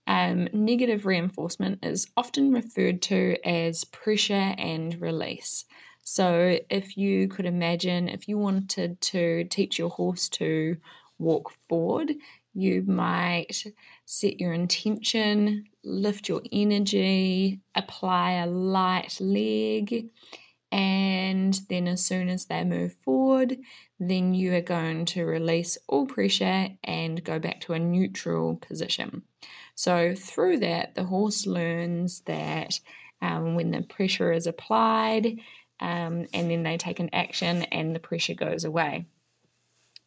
um, 0.07 0.47
negative 0.53 1.05
reinforcement 1.05 1.83
is 1.83 2.07
often 2.15 2.53
referred 2.53 3.01
to 3.03 3.35
as 3.45 3.83
pressure 3.83 4.55
and 4.57 4.99
release. 5.01 5.65
So, 6.03 6.57
if 6.69 6.95
you 6.95 7.27
could 7.27 7.45
imagine, 7.45 8.07
if 8.07 8.29
you 8.29 8.37
wanted 8.37 9.01
to 9.01 9.43
teach 9.43 9.77
your 9.77 9.89
horse 9.89 10.29
to 10.29 10.77
walk 11.19 11.51
forward, 11.67 12.15
you 12.53 12.83
might 12.83 13.65
set 14.05 14.39
your 14.39 14.53
intention, 14.53 15.65
lift 15.83 16.29
your 16.29 16.41
energy, 16.53 17.59
apply 17.75 18.31
a 18.31 18.47
light 18.47 19.17
leg, 19.19 20.09
and 20.71 21.59
then 21.69 21.87
as 21.87 22.05
soon 22.05 22.29
as 22.29 22.45
they 22.45 22.63
move 22.63 22.95
forward, 23.03 23.57
then 23.99 24.33
you 24.33 24.53
are 24.53 24.61
going 24.61 25.05
to 25.05 25.23
release 25.23 25.77
all 25.87 26.05
pressure 26.05 26.69
and 26.83 27.23
go 27.23 27.39
back 27.39 27.61
to 27.61 27.73
a 27.73 27.79
neutral 27.79 28.57
position. 28.57 29.23
So, 29.75 30.13
through 30.15 30.59
that, 30.59 30.95
the 30.95 31.03
horse 31.03 31.45
learns 31.45 32.21
that 32.21 32.79
um, 33.21 33.55
when 33.55 33.71
the 33.71 33.83
pressure 33.83 34.31
is 34.31 34.47
applied, 34.47 35.39
um, 35.79 36.25
and 36.33 36.51
then 36.51 36.63
they 36.63 36.77
take 36.77 36.99
an 36.99 37.11
action 37.13 37.63
and 37.63 37.95
the 37.95 37.99
pressure 37.99 38.33
goes 38.33 38.63
away. 38.63 39.05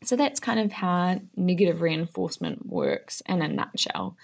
So, 0.05 0.17
that's 0.17 0.41
kind 0.41 0.61
of 0.61 0.73
how 0.73 1.21
negative 1.37 1.81
reinforcement 1.81 2.67
works 2.67 3.23
in 3.27 3.41
a 3.41 3.49
nutshell 3.49 4.17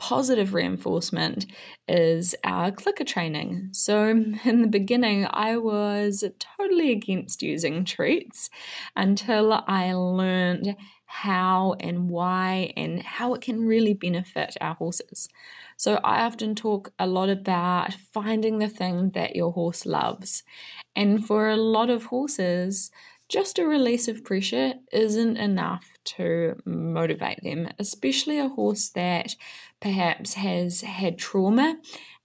positive 0.00 0.54
reinforcement 0.54 1.46
is 1.86 2.34
our 2.42 2.72
clicker 2.72 3.04
training. 3.04 3.68
So, 3.72 4.08
in 4.44 4.62
the 4.62 4.68
beginning, 4.68 5.26
I 5.30 5.58
was 5.58 6.24
totally 6.38 6.90
against 6.92 7.42
using 7.42 7.84
treats 7.84 8.48
until 8.96 9.52
I 9.68 9.92
learned 9.92 10.74
how 11.04 11.74
and 11.80 12.08
why 12.08 12.72
and 12.76 13.02
how 13.02 13.34
it 13.34 13.42
can 13.42 13.66
really 13.66 13.92
benefit 13.94 14.56
our 14.62 14.74
horses. 14.74 15.28
So, 15.76 15.96
I 16.02 16.22
often 16.22 16.54
talk 16.54 16.92
a 16.98 17.06
lot 17.06 17.28
about 17.28 17.92
finding 17.92 18.58
the 18.58 18.68
thing 18.68 19.10
that 19.10 19.36
your 19.36 19.52
horse 19.52 19.84
loves. 19.84 20.42
And 20.96 21.26
for 21.26 21.48
a 21.50 21.56
lot 21.56 21.90
of 21.90 22.04
horses, 22.06 22.90
just 23.30 23.60
a 23.60 23.66
release 23.66 24.08
of 24.08 24.24
pressure 24.24 24.74
isn't 24.92 25.36
enough 25.36 25.86
to 26.04 26.60
motivate 26.64 27.42
them, 27.42 27.68
especially 27.78 28.38
a 28.38 28.48
horse 28.48 28.88
that 28.90 29.36
perhaps 29.80 30.34
has 30.34 30.80
had 30.80 31.16
trauma 31.16 31.76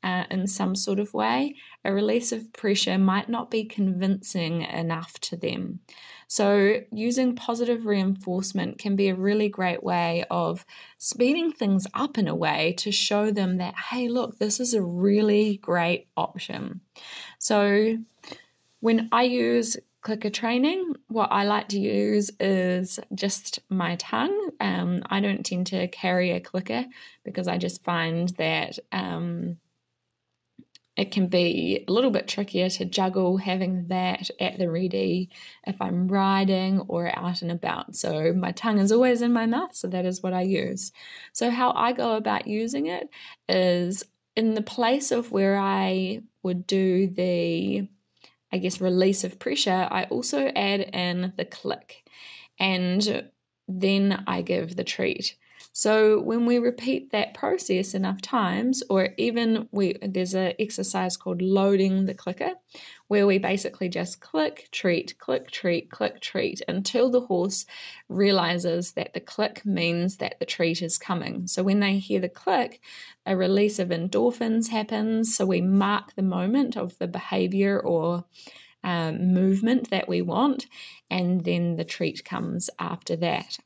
uh, 0.04 0.24
in 0.32 0.48
some 0.48 0.76
sort 0.76 1.00
of 1.00 1.14
way. 1.14 1.56
A 1.86 1.94
release 1.94 2.32
of 2.32 2.52
pressure 2.54 2.98
might 2.98 3.30
not 3.30 3.52
be 3.52 3.66
convincing 3.66 4.64
enough 4.64 5.14
to 5.22 5.38
them. 5.38 5.80
So, 6.28 6.82
using 6.92 7.36
positive 7.36 7.86
reinforcement 7.86 8.80
can 8.80 8.96
be 8.96 9.10
a 9.10 9.16
really 9.16 9.48
great 9.48 9.84
way 9.84 10.26
of 10.32 10.66
speeding 10.98 11.52
things 11.52 11.86
up 11.94 12.18
in 12.18 12.28
a 12.28 12.36
way 12.36 12.74
to 12.80 12.92
show 12.92 13.30
them 13.30 13.58
that, 13.58 13.76
hey, 13.76 14.08
look, 14.08 14.40
this 14.40 14.60
is 14.60 14.74
a 14.74 14.82
really 14.82 15.58
great 15.58 16.08
option. 16.18 16.82
So, 17.38 17.98
when 18.80 19.08
I 19.12 19.24
use 19.24 19.78
clicker 20.06 20.30
training, 20.30 20.94
what 21.08 21.32
I 21.32 21.46
like 21.46 21.70
to 21.70 21.80
use 21.80 22.30
is 22.40 23.00
just 23.16 23.60
my 23.70 23.96
tongue. 23.96 24.52
Um, 24.60 25.02
I 25.10 25.20
don't 25.20 25.44
tend 25.44 25.66
to 25.68 25.88
carry 25.88 26.30
a 26.30 26.40
clicker 26.40 26.86
because 27.24 27.48
I 27.48 27.58
just 27.58 27.84
find 27.84 28.30
that 28.38 28.78
um, 28.92 29.58
it 30.96 31.10
can 31.10 31.26
be 31.26 31.86
a 31.88 31.92
little 31.92 32.12
bit 32.12 32.28
trickier 32.28 32.70
to 32.70 32.86
juggle 32.86 33.38
having 33.38 33.88
that 33.88 34.30
at 34.40 34.60
the 34.60 34.70
ready 34.70 35.32
if 35.66 35.82
I'm 35.82 36.08
riding 36.08 36.82
or 36.82 37.12
out 37.18 37.42
and 37.42 37.52
about. 37.52 37.96
So 37.96 38.32
my 38.32 38.52
tongue 38.52 38.78
is 38.78 38.92
always 38.92 39.24
in 39.24 39.34
my 39.34 39.48
mouth, 39.48 39.76
so 39.76 39.88
that 39.88 40.06
is 40.06 40.22
what 40.22 40.34
I 40.34 40.44
use. 40.44 40.92
So, 41.34 41.50
how 41.50 41.72
I 41.72 41.94
go 41.94 42.16
about 42.16 42.46
using 42.46 42.86
it 42.86 43.10
is 43.50 44.04
in 44.36 44.54
the 44.54 44.62
place 44.62 45.10
of 45.10 45.32
where 45.32 45.58
I 45.58 46.22
would 46.44 46.68
do 46.68 47.08
the 47.08 47.88
I 48.56 48.58
guess, 48.58 48.80
release 48.80 49.26
of 49.26 49.38
pressure, 49.38 49.86
I 49.92 50.06
also 50.06 50.48
add 50.48 50.80
in 50.80 51.34
the 51.36 51.44
click 51.44 52.10
and 52.58 53.30
then 53.68 54.24
I 54.28 54.44
give 54.44 54.78
the 54.78 54.86
treat. 54.86 55.36
So 55.78 56.22
when 56.22 56.46
we 56.46 56.60
repeat 56.60 57.12
that 57.12 57.34
process 57.34 57.96
enough 57.96 58.22
times, 58.22 58.82
or 58.90 59.10
even 59.18 59.68
we 59.74 59.98
there's 60.02 60.34
an 60.34 60.54
exercise 60.58 61.18
called 61.18 61.42
loading 61.42 62.06
the 62.06 62.14
clicker, 62.14 62.52
where 63.10 63.28
we 63.28 63.40
basically 63.40 63.90
just 63.90 64.22
click, 64.22 64.70
treat, 64.72 65.20
click, 65.20 65.52
treat, 65.52 65.92
click, 65.92 66.22
treat 66.22 66.62
until 66.70 67.10
the 67.10 67.20
horse 67.20 67.66
realizes 68.08 68.94
that 68.94 69.14
the 69.14 69.20
click 69.20 69.66
means 69.66 70.16
that 70.16 70.40
the 70.40 70.46
treat 70.46 70.82
is 70.82 70.98
coming. 70.98 71.46
So 71.46 71.62
when 71.62 71.82
they 71.82 71.98
hear 72.00 72.22
the 72.22 72.30
click, 72.30 72.80
a 73.26 73.36
release 73.36 73.78
of 73.78 73.90
endorphins 73.90 74.70
happens. 74.70 75.36
So 75.36 75.46
we 75.46 75.60
mark 75.60 76.16
the 76.16 76.22
moment 76.22 76.78
of 76.78 76.98
the 77.00 77.08
behavior 77.10 77.82
or 77.82 78.24
um, 78.86 79.34
movement 79.34 79.90
that 79.90 80.08
we 80.08 80.22
want, 80.22 80.68
and 81.10 81.44
then 81.44 81.76
the 81.76 81.84
treat 81.84 82.24
comes 82.24 82.70
after 82.80 83.18
that. 83.18 83.58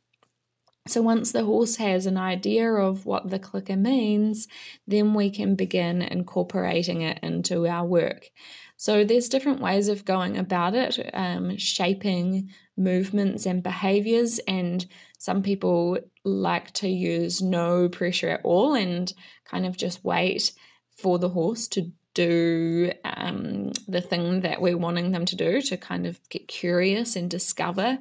So 0.90 1.02
once 1.02 1.32
the 1.32 1.46
horse 1.46 1.76
has 1.76 2.06
an 2.06 2.18
idea 2.18 2.72
of 2.72 3.06
what 3.06 3.30
the 3.30 3.40
clicker 3.40 3.78
means, 3.78 4.48
then 4.88 5.14
we 5.14 5.30
can 5.30 5.56
begin 5.56 6.02
incorporating 6.02 7.02
it 7.02 7.20
into 7.22 7.68
our 7.68 7.86
work. 7.86 8.30
So 8.76 9.04
there's 9.04 9.30
different 9.30 9.62
ways 9.62 9.88
of 9.88 10.06
going 10.06 10.38
about 10.38 10.74
it, 10.74 10.98
um, 11.14 11.58
shaping 11.58 12.50
movements 12.78 13.46
and 13.46 13.62
behaviors, 13.62 14.40
and 14.48 14.86
some 15.18 15.44
people 15.44 15.98
like 16.24 16.72
to 16.76 16.88
use 16.88 17.42
no 17.42 17.90
pressure 17.90 18.30
at 18.30 18.42
all 18.44 18.74
and 18.74 19.14
kind 19.46 19.66
of 19.66 19.76
just 19.78 20.04
wait 20.04 20.54
for 20.98 21.20
the 21.20 21.30
horse 21.30 21.68
to 21.70 21.92
do 22.14 22.92
um, 23.04 23.72
the 23.88 24.02
thing 24.02 24.42
that 24.42 24.62
we're 24.62 24.78
wanting 24.78 25.12
them 25.12 25.26
to 25.26 25.36
do 25.36 25.62
to 25.62 25.78
kind 25.78 26.08
of 26.08 26.20
get 26.30 26.48
curious 26.48 27.16
and 27.16 27.30
discover. 27.30 28.00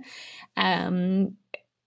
Um, 0.57 1.37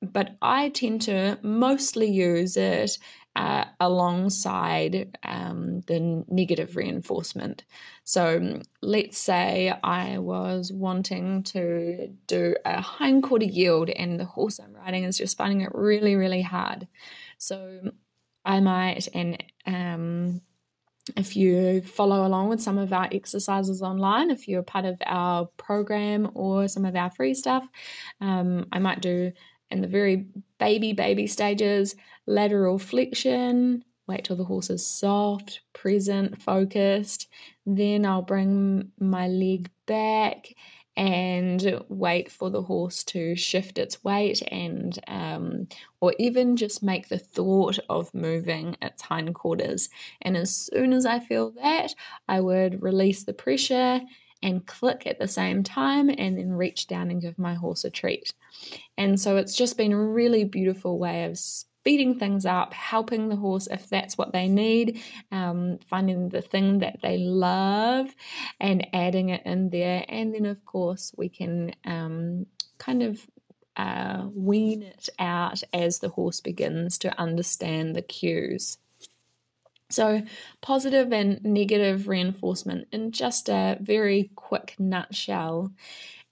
but 0.01 0.35
I 0.41 0.69
tend 0.69 1.03
to 1.03 1.37
mostly 1.41 2.09
use 2.09 2.57
it 2.57 2.97
uh, 3.35 3.65
alongside 3.79 5.17
um, 5.23 5.81
the 5.81 6.25
negative 6.27 6.75
reinforcement. 6.75 7.63
So 8.03 8.59
let's 8.81 9.17
say 9.17 9.73
I 9.83 10.17
was 10.17 10.71
wanting 10.71 11.43
to 11.43 12.09
do 12.27 12.55
a 12.65 12.81
hindquarter 12.81 13.45
yield 13.45 13.89
and 13.89 14.19
the 14.19 14.25
horse 14.25 14.59
I'm 14.59 14.73
riding 14.73 15.05
is 15.05 15.17
just 15.17 15.37
finding 15.37 15.61
it 15.61 15.71
really, 15.73 16.15
really 16.15 16.41
hard. 16.41 16.87
So 17.37 17.91
I 18.43 18.59
might, 18.59 19.07
and 19.13 19.41
um, 19.65 20.41
if 21.15 21.35
you 21.35 21.81
follow 21.81 22.25
along 22.27 22.49
with 22.49 22.61
some 22.61 22.77
of 22.77 22.91
our 22.91 23.07
exercises 23.11 23.81
online, 23.81 24.29
if 24.29 24.47
you're 24.47 24.63
part 24.63 24.85
of 24.85 24.97
our 25.05 25.45
program 25.57 26.31
or 26.33 26.67
some 26.67 26.85
of 26.85 26.95
our 26.95 27.09
free 27.11 27.33
stuff, 27.33 27.65
um, 28.19 28.67
I 28.71 28.79
might 28.79 29.01
do 29.01 29.31
in 29.71 29.81
the 29.81 29.87
very 29.87 30.27
baby, 30.59 30.93
baby 30.93 31.27
stages, 31.27 31.95
lateral 32.27 32.77
flexion, 32.77 33.83
wait 34.07 34.25
till 34.25 34.35
the 34.35 34.43
horse 34.43 34.69
is 34.69 34.85
soft, 34.85 35.61
present, 35.73 36.41
focused. 36.41 37.27
Then 37.65 38.05
I'll 38.05 38.21
bring 38.21 38.91
my 38.99 39.27
leg 39.27 39.69
back 39.85 40.53
and 40.97 41.81
wait 41.87 42.29
for 42.29 42.49
the 42.49 42.61
horse 42.61 43.03
to 43.05 43.35
shift 43.35 43.77
its 43.77 44.03
weight 44.03 44.41
and 44.51 44.99
um, 45.07 45.67
or 46.01 46.13
even 46.19 46.57
just 46.57 46.83
make 46.83 47.07
the 47.07 47.17
thought 47.17 47.79
of 47.89 48.13
moving 48.13 48.75
its 48.81 49.01
hindquarters 49.01 49.89
and 50.21 50.35
as 50.35 50.53
soon 50.53 50.91
as 50.91 51.05
i 51.05 51.17
feel 51.17 51.51
that 51.51 51.95
i 52.27 52.41
would 52.41 52.83
release 52.83 53.23
the 53.23 53.33
pressure 53.33 54.01
and 54.43 54.65
click 54.65 55.05
at 55.05 55.19
the 55.19 55.27
same 55.27 55.63
time 55.63 56.09
and 56.09 56.37
then 56.37 56.51
reach 56.51 56.87
down 56.87 57.11
and 57.11 57.21
give 57.21 57.37
my 57.37 57.53
horse 57.53 57.83
a 57.83 57.89
treat 57.89 58.33
and 58.97 59.19
so 59.19 59.37
it's 59.37 59.55
just 59.55 59.77
been 59.77 59.93
a 59.93 60.03
really 60.03 60.43
beautiful 60.43 60.99
way 60.99 61.25
of 61.25 61.37
speeding 61.37 62.19
things 62.19 62.45
up, 62.45 62.73
helping 62.73 63.27
the 63.27 63.35
horse 63.35 63.67
if 63.67 63.89
that's 63.89 64.17
what 64.17 64.31
they 64.31 64.47
need, 64.47 65.01
um, 65.31 65.79
finding 65.89 66.29
the 66.29 66.41
thing 66.41 66.79
that 66.79 66.99
they 67.01 67.17
love 67.17 68.13
and 68.59 68.87
adding 68.93 69.29
it 69.29 69.41
in 69.45 69.69
there. 69.71 70.05
And 70.07 70.33
then, 70.33 70.45
of 70.45 70.63
course, 70.65 71.11
we 71.17 71.29
can 71.29 71.73
um, 71.85 72.45
kind 72.77 73.01
of 73.01 73.25
uh, 73.75 74.27
wean 74.31 74.83
it 74.83 75.09
out 75.17 75.63
as 75.73 75.99
the 75.99 76.09
horse 76.09 76.39
begins 76.39 76.99
to 76.99 77.19
understand 77.19 77.95
the 77.95 78.03
cues. 78.03 78.77
So, 79.91 80.23
positive 80.61 81.11
and 81.13 81.43
negative 81.43 82.07
reinforcement 82.07 82.87
in 82.91 83.11
just 83.11 83.49
a 83.49 83.77
very 83.81 84.31
quick 84.35 84.75
nutshell. 84.79 85.71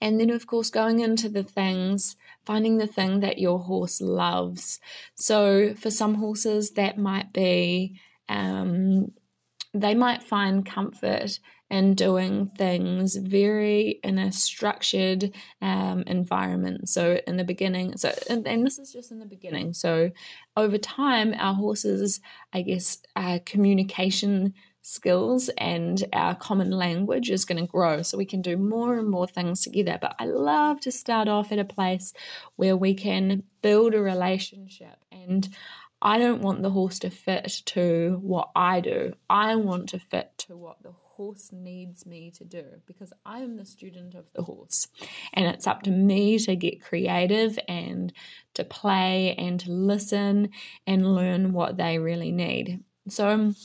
And 0.01 0.20
then, 0.20 0.30
of 0.30 0.48
course, 0.48 0.70
going 0.70 1.00
into 1.00 1.30
the 1.30 1.44
things 1.44 2.16
finding 2.46 2.78
the 2.78 2.88
thing 2.88 3.20
that 3.20 3.38
your 3.38 3.60
horse 3.60 4.01
loves. 4.01 4.80
So, 5.16 5.74
for 5.75 5.92
some 5.92 6.16
horses, 6.16 6.72
that 6.72 6.98
might 6.98 7.32
be 7.34 8.00
um, 8.28 9.12
they 9.74 9.94
might 9.94 10.24
find 10.24 10.66
comfort 10.66 11.39
in 11.69 11.93
doing 11.93 12.51
things 12.57 13.15
very 13.15 13.99
in 14.03 14.17
a 14.17 14.31
structured 14.31 15.33
um, 15.61 16.03
environment. 16.07 16.89
So, 16.89 17.19
in 17.27 17.38
the 17.38 17.43
beginning, 17.43 17.97
so 17.97 18.13
and, 18.29 18.47
and, 18.47 18.65
this 18.65 18.79
is 18.79 18.91
just 18.91 19.11
in 19.11 19.19
the 19.19 19.25
beginning. 19.25 19.73
So, 19.73 20.11
over 20.57 20.77
time, 20.77 21.33
our 21.38 21.53
horses, 21.53 22.21
I 22.53 22.63
guess, 22.63 22.97
uh, 23.15 23.39
communication 23.45 24.53
skills 24.81 25.49
and 25.57 26.03
our 26.13 26.35
common 26.35 26.71
language 26.71 27.29
is 27.29 27.45
going 27.45 27.59
to 27.59 27.71
grow. 27.71 28.01
So 28.01 28.17
we 28.17 28.25
can 28.25 28.41
do 28.41 28.57
more 28.57 28.97
and 28.97 29.09
more 29.09 29.27
things 29.27 29.61
together. 29.61 29.97
But 30.01 30.15
I 30.19 30.25
love 30.25 30.79
to 30.81 30.91
start 30.91 31.27
off 31.27 31.51
at 31.51 31.59
a 31.59 31.65
place 31.65 32.13
where 32.55 32.75
we 32.75 32.93
can 32.93 33.43
build 33.61 33.93
a 33.93 34.01
relationship. 34.01 34.97
And 35.11 35.47
I 36.01 36.17
don't 36.17 36.41
want 36.41 36.61
the 36.61 36.69
horse 36.69 36.99
to 36.99 37.09
fit 37.09 37.61
to 37.65 38.19
what 38.21 38.49
I 38.55 38.79
do, 38.79 39.13
I 39.29 39.55
want 39.55 39.89
to 39.89 39.99
fit 39.99 40.31
to 40.39 40.55
what 40.55 40.81
the 40.81 40.91
horse 40.91 41.09
needs 41.51 42.05
me 42.05 42.31
to 42.31 42.43
do 42.43 42.63
because 42.85 43.11
I 43.25 43.39
am 43.39 43.57
the 43.57 43.65
student 43.65 44.15
of 44.15 44.25
the 44.33 44.41
horse. 44.41 44.88
And 45.33 45.45
it's 45.45 45.67
up 45.67 45.83
to 45.83 45.91
me 45.91 46.39
to 46.39 46.55
get 46.55 46.81
creative 46.81 47.59
and 47.67 48.13
to 48.53 48.63
play 48.63 49.35
and 49.35 49.59
to 49.61 49.71
listen 49.71 50.49
and 50.88 51.15
learn 51.15 51.53
what 51.53 51.77
they 51.77 51.99
really 51.99 52.31
need. 52.31 52.83
So, 53.09 53.29
um, 53.29 53.55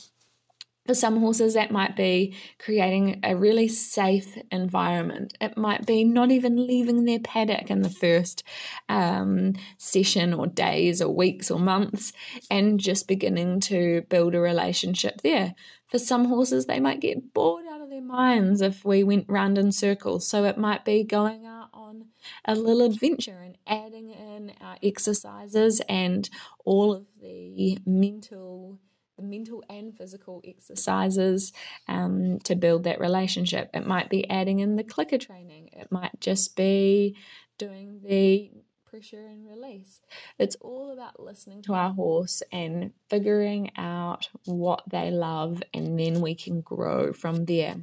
for 0.87 0.95
some 0.95 1.19
horses, 1.19 1.55
that 1.55 1.71
might 1.71 1.97
be 1.97 2.37
creating 2.59 3.21
a 3.25 3.35
really 3.35 3.69
safe 3.69 4.37
environment. 4.51 5.35
It 5.41 5.57
might 5.57 5.87
be 5.87 6.05
not 6.05 6.31
even 6.31 6.67
leaving 6.67 7.05
their 7.05 7.21
paddock 7.21 7.71
in 7.71 7.83
the 7.83 7.91
first 7.91 8.45
um, 8.89 9.55
session, 9.79 10.35
or 10.35 10.47
days, 10.47 11.01
or 11.01 11.15
weeks, 11.15 11.51
or 11.51 11.59
months, 11.59 12.13
and 12.51 12.79
just 12.79 13.09
beginning 13.09 13.61
to 13.61 14.03
build 14.11 14.35
a 14.35 14.41
relationship 14.41 15.23
there. 15.23 15.55
For 15.89 15.99
some 15.99 16.27
horses, 16.27 16.67
they 16.67 16.81
might 16.81 17.01
get 17.01 17.33
bored 17.33 17.65
out 17.71 17.81
of 17.81 17.89
their 17.89 18.03
minds 18.03 18.61
if 18.61 18.85
we 18.85 19.05
went 19.05 19.27
round 19.29 19.59
in 19.59 19.73
circles. 19.73 20.27
So 20.27 20.45
it 20.45 20.59
might 20.59 20.85
be 20.85 21.05
going 21.05 21.47
out 21.47 21.69
on 21.73 22.07
a 22.45 22.55
little 22.55 22.83
adventure 22.83 23.41
and 23.43 23.57
adding 23.67 24.11
in 24.11 24.53
our 24.61 24.77
exercises 24.83 25.81
and 25.89 26.29
all 26.65 26.93
of 26.93 27.07
the 27.21 27.79
mental 27.87 28.81
the 29.17 29.23
mental 29.23 29.63
and 29.69 29.97
physical 29.97 30.43
exercises 30.45 31.53
um, 31.89 32.39
to 32.41 32.55
build 32.55 32.85
that 32.85 33.01
relationship. 33.01 33.71
It 33.75 33.87
might 33.87 34.11
be 34.11 34.29
adding 34.29 34.61
in 34.61 34.77
the 34.77 34.85
clicker 34.85 35.19
training, 35.19 35.71
it 35.73 35.91
might 35.91 36.19
just 36.21 36.57
be 36.57 37.17
doing 37.59 38.01
the 38.03 38.51
pressure 38.85 39.27
and 39.27 39.47
release. 39.49 40.01
It's 40.39 40.57
all 40.61 40.93
about 40.93 41.21
listening 41.21 41.63
to 41.63 41.75
our 41.75 41.93
horse 41.93 42.43
and 42.53 42.93
figuring 43.09 43.73
out 43.77 44.29
what 44.45 44.83
they 44.89 45.11
love, 45.11 45.63
and 45.73 45.99
then 45.99 46.21
we 46.21 46.35
can 46.35 46.61
grow 46.61 47.13
from 47.13 47.45
there. 47.45 47.77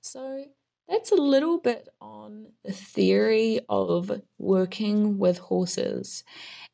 So, 0.00 0.44
that's 0.88 1.12
a 1.12 1.16
little 1.16 1.58
bit 1.58 1.88
on 2.00 2.48
the 2.64 2.72
theory 2.72 3.60
of 3.68 4.20
working 4.38 5.18
with 5.18 5.38
horses. 5.38 6.22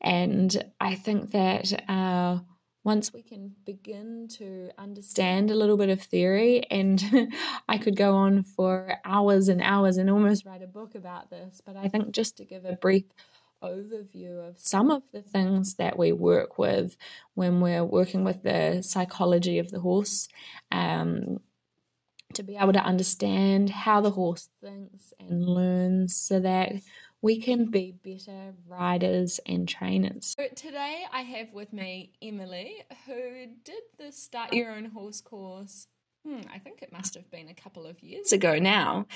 And 0.01 0.65
I 0.81 0.95
think 0.95 1.31
that 1.31 1.73
uh, 1.89 2.39
once 2.85 3.13
we 3.13 3.23
can 3.23 3.53
begin 3.65 4.29
to 4.29 4.71
understand 4.79 5.51
a 5.51 5.55
little 5.55 5.77
bit 5.77 5.91
of 5.91 6.01
theory, 6.01 6.65
and 6.71 7.03
I 7.69 7.79
could 7.79 7.97
go 7.97 8.15
on 8.15 8.45
for 8.45 8.95
hours 9.05 9.49
and 9.49 9.61
hours 9.61 9.97
and 9.97 10.09
almost 10.09 10.47
write 10.47 10.63
a 10.63 10.67
book 10.67 10.95
about 10.95 11.31
this, 11.31 11.61
but 11.65 11.77
I 11.77 11.89
think 11.89 12.13
just 12.13 12.37
to 12.39 12.45
give 12.45 12.65
a 12.65 12.77
brief 12.77 13.05
overview 13.63 14.49
of 14.49 14.59
some 14.59 14.91
of 14.91 15.03
the 15.13 15.23
things 15.23 15.75
that 15.75 15.99
we 15.99 16.13
work 16.13 16.59
with 16.59 16.97
when 17.35 17.61
we're 17.61 17.85
working 17.85 18.25
with 18.25 18.43
the 18.43 18.83
psychology 18.83 19.59
of 19.59 19.71
the 19.71 19.81
horse. 19.81 20.29
Um, 20.71 21.41
to 22.35 22.43
be 22.43 22.57
able 22.57 22.75
to 22.75 22.85
understand 22.85 23.71
how 23.71 24.03
the 24.03 24.11
horse 24.11 24.51
thinks 24.61 25.15
and 25.19 25.47
learns 25.47 26.15
so 26.15 26.41
that 26.41 26.73
we 27.23 27.41
can 27.41 27.67
be 27.67 27.93
better 28.05 28.55
riders 28.67 29.41
and 29.47 29.69
trainers. 29.69 30.35
So 30.39 30.47
today 30.55 31.05
I 31.13 31.23
have 31.23 31.53
with 31.53 31.73
me 31.73 32.13
Emily, 32.23 32.77
who 33.07 33.47
did 33.65 33.83
the 33.99 34.13
Start 34.13 34.53
Your 34.53 34.73
Own 34.73 34.87
Horse 34.87 35.21
course. 35.21 35.89
Hmm, 36.27 36.41
I 36.53 36.59
think 36.59 36.83
it 36.83 36.93
must 36.93 37.15
have 37.15 37.31
been 37.31 37.49
a 37.49 37.55
couple 37.55 37.87
of 37.87 38.03
years 38.03 38.33
ago 38.33 38.59
now. 38.59 39.07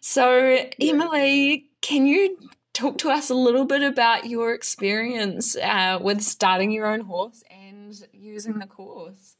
So, 0.00 0.58
Emily, 0.80 1.70
can 1.80 2.06
you 2.06 2.38
talk 2.72 2.98
to 2.98 3.10
us 3.10 3.30
a 3.30 3.34
little 3.34 3.64
bit 3.64 3.82
about 3.82 4.26
your 4.26 4.54
experience 4.54 5.56
uh, 5.56 5.98
with 6.00 6.22
starting 6.22 6.70
your 6.70 6.86
own 6.86 7.00
horse 7.00 7.42
and 7.50 7.94
using 8.12 8.58
the 8.58 8.66
course? 8.66 9.36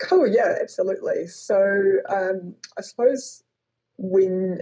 Cool, 0.00 0.26
yeah, 0.26 0.56
absolutely. 0.60 1.28
So, 1.28 2.00
um, 2.08 2.54
I 2.76 2.82
suppose 2.82 3.42
when 3.96 4.60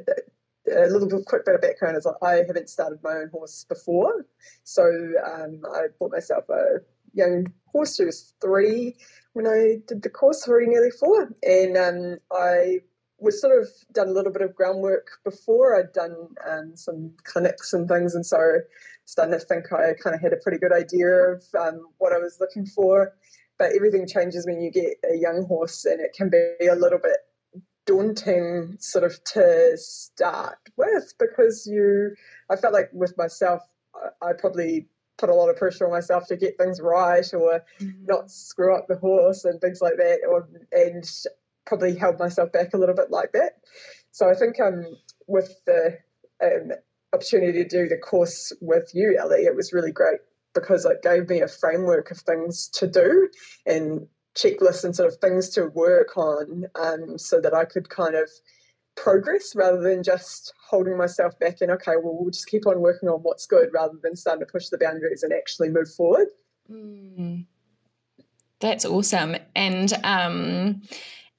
a 0.73 0.87
little 0.87 1.09
bit, 1.09 1.27
quick 1.27 1.45
bit 1.45 1.55
of 1.55 1.61
background 1.61 1.97
is 1.97 2.07
I 2.23 2.45
haven't 2.47 2.69
started 2.69 3.03
my 3.03 3.15
own 3.15 3.29
horse 3.31 3.65
before. 3.69 4.27
So 4.65 4.85
um, 4.85 5.63
I 5.73 5.87
bought 5.99 6.13
myself 6.13 6.49
a 6.49 6.81
young 7.15 7.53
horse 7.67 7.97
who 7.97 8.07
was 8.07 8.35
three 8.41 8.97
when 9.33 9.47
I 9.47 9.79
did 9.87 10.03
the 10.03 10.11
course, 10.11 10.45
three, 10.45 10.67
nearly 10.67 10.91
four. 10.91 11.35
And 11.43 11.77
um, 11.77 12.19
I 12.33 12.81
was 13.19 13.41
sort 13.41 13.61
of 13.63 13.69
done 13.93 14.09
a 14.09 14.13
little 14.13 14.33
bit 14.33 14.43
of 14.43 14.55
groundwork 14.55 15.09
before. 15.25 15.79
I'd 15.79 15.93
done 15.93 16.15
um, 16.49 16.77
some 16.77 17.13
clinics 17.25 17.73
and 17.73 17.89
things. 17.89 18.15
And 18.15 18.27
so 18.27 18.39
starting 19.05 19.39
to 19.39 19.45
think 19.45 19.73
I 19.73 19.95
kind 20.03 20.15
of 20.15 20.21
had 20.21 20.33
a 20.33 20.43
pretty 20.43 20.59
good 20.59 20.73
idea 20.73 21.09
of 21.09 21.45
um, 21.59 21.87
what 21.99 22.13
I 22.13 22.19
was 22.19 22.39
looking 22.41 22.67
for. 22.67 23.13
But 23.59 23.73
everything 23.77 24.09
changes 24.09 24.47
when 24.47 24.61
you 24.61 24.71
get 24.71 24.95
a 25.09 25.17
young 25.17 25.45
horse, 25.47 25.85
and 25.85 26.01
it 26.01 26.15
can 26.17 26.31
be 26.31 26.67
a 26.67 26.75
little 26.75 26.99
bit 26.99 27.19
daunting 27.87 28.77
sort 28.79 29.05
of 29.05 29.23
to 29.25 29.73
start 29.77 30.59
with 30.77 31.14
because 31.18 31.66
you 31.66 32.14
I 32.51 32.57
felt 32.57 32.73
like 32.73 32.90
with 32.92 33.16
myself 33.18 33.62
I 34.21 34.33
probably 34.38 34.88
put 35.18 35.31
a 35.31 35.35
lot 35.35 35.51
of 35.51 35.57
pressure 35.57 35.87
on 35.87 35.92
myself 35.92 36.27
to 36.29 36.37
get 36.37 36.59
things 36.59 36.81
right 36.81 37.27
or 37.35 37.64
mm-hmm. 37.81 38.07
not 38.07 38.31
screw 38.31 38.75
up 38.75 38.87
the 38.88 38.97
horse 38.97 39.45
and 39.45 39.61
things 39.61 39.81
like 39.81 39.97
that 39.97 40.21
or 40.29 40.49
and 40.73 41.09
probably 41.66 41.97
held 41.97 42.18
myself 42.18 42.53
back 42.53 42.75
a 42.75 42.79
little 42.79 42.95
bit 42.95 43.11
like 43.11 43.33
that. 43.33 43.53
So 44.11 44.29
I 44.29 44.35
think 44.35 44.61
um 44.61 44.85
with 45.27 45.53
the 45.66 45.99
um, 46.42 46.73
opportunity 47.12 47.64
to 47.64 47.68
do 47.68 47.88
the 47.88 47.99
course 47.99 48.53
with 48.61 48.90
you, 48.95 49.16
Ellie, 49.18 49.45
it 49.45 49.57
was 49.57 49.73
really 49.73 49.92
great 49.92 50.21
because 50.55 50.85
it 50.85 51.03
gave 51.03 51.29
me 51.29 51.40
a 51.40 51.49
framework 51.49 52.11
of 52.11 52.18
things 52.18 52.68
to 52.75 52.87
do 52.87 53.29
and 53.66 54.07
checklists 54.35 54.85
and 54.85 54.95
sort 54.97 55.12
of 55.12 55.18
things 55.18 55.51
to 55.51 55.66
work 55.66 56.16
on 56.16 56.64
um, 56.75 57.18
so 57.18 57.40
that 57.40 57.55
I 57.55 57.64
could 57.64 57.88
kind 57.88 58.14
of 58.14 58.31
progress 58.97 59.55
rather 59.55 59.81
than 59.81 60.03
just 60.03 60.53
holding 60.68 60.97
myself 60.97 61.38
back 61.38 61.61
and 61.61 61.71
okay 61.71 61.92
well 62.03 62.16
we'll 62.18 62.31
just 62.31 62.47
keep 62.47 62.66
on 62.66 62.81
working 62.81 63.09
on 63.09 63.21
what's 63.21 63.47
good 63.47 63.71
rather 63.73 63.97
than 64.03 64.14
starting 64.14 64.45
to 64.45 64.51
push 64.51 64.68
the 64.68 64.79
boundaries 64.79 65.23
and 65.23 65.33
actually 65.33 65.71
move 65.71 65.90
forward 65.95 66.29
mm. 66.71 67.45
that's 68.61 68.85
awesome 68.85 69.35
and 69.57 69.95
um 70.05 70.83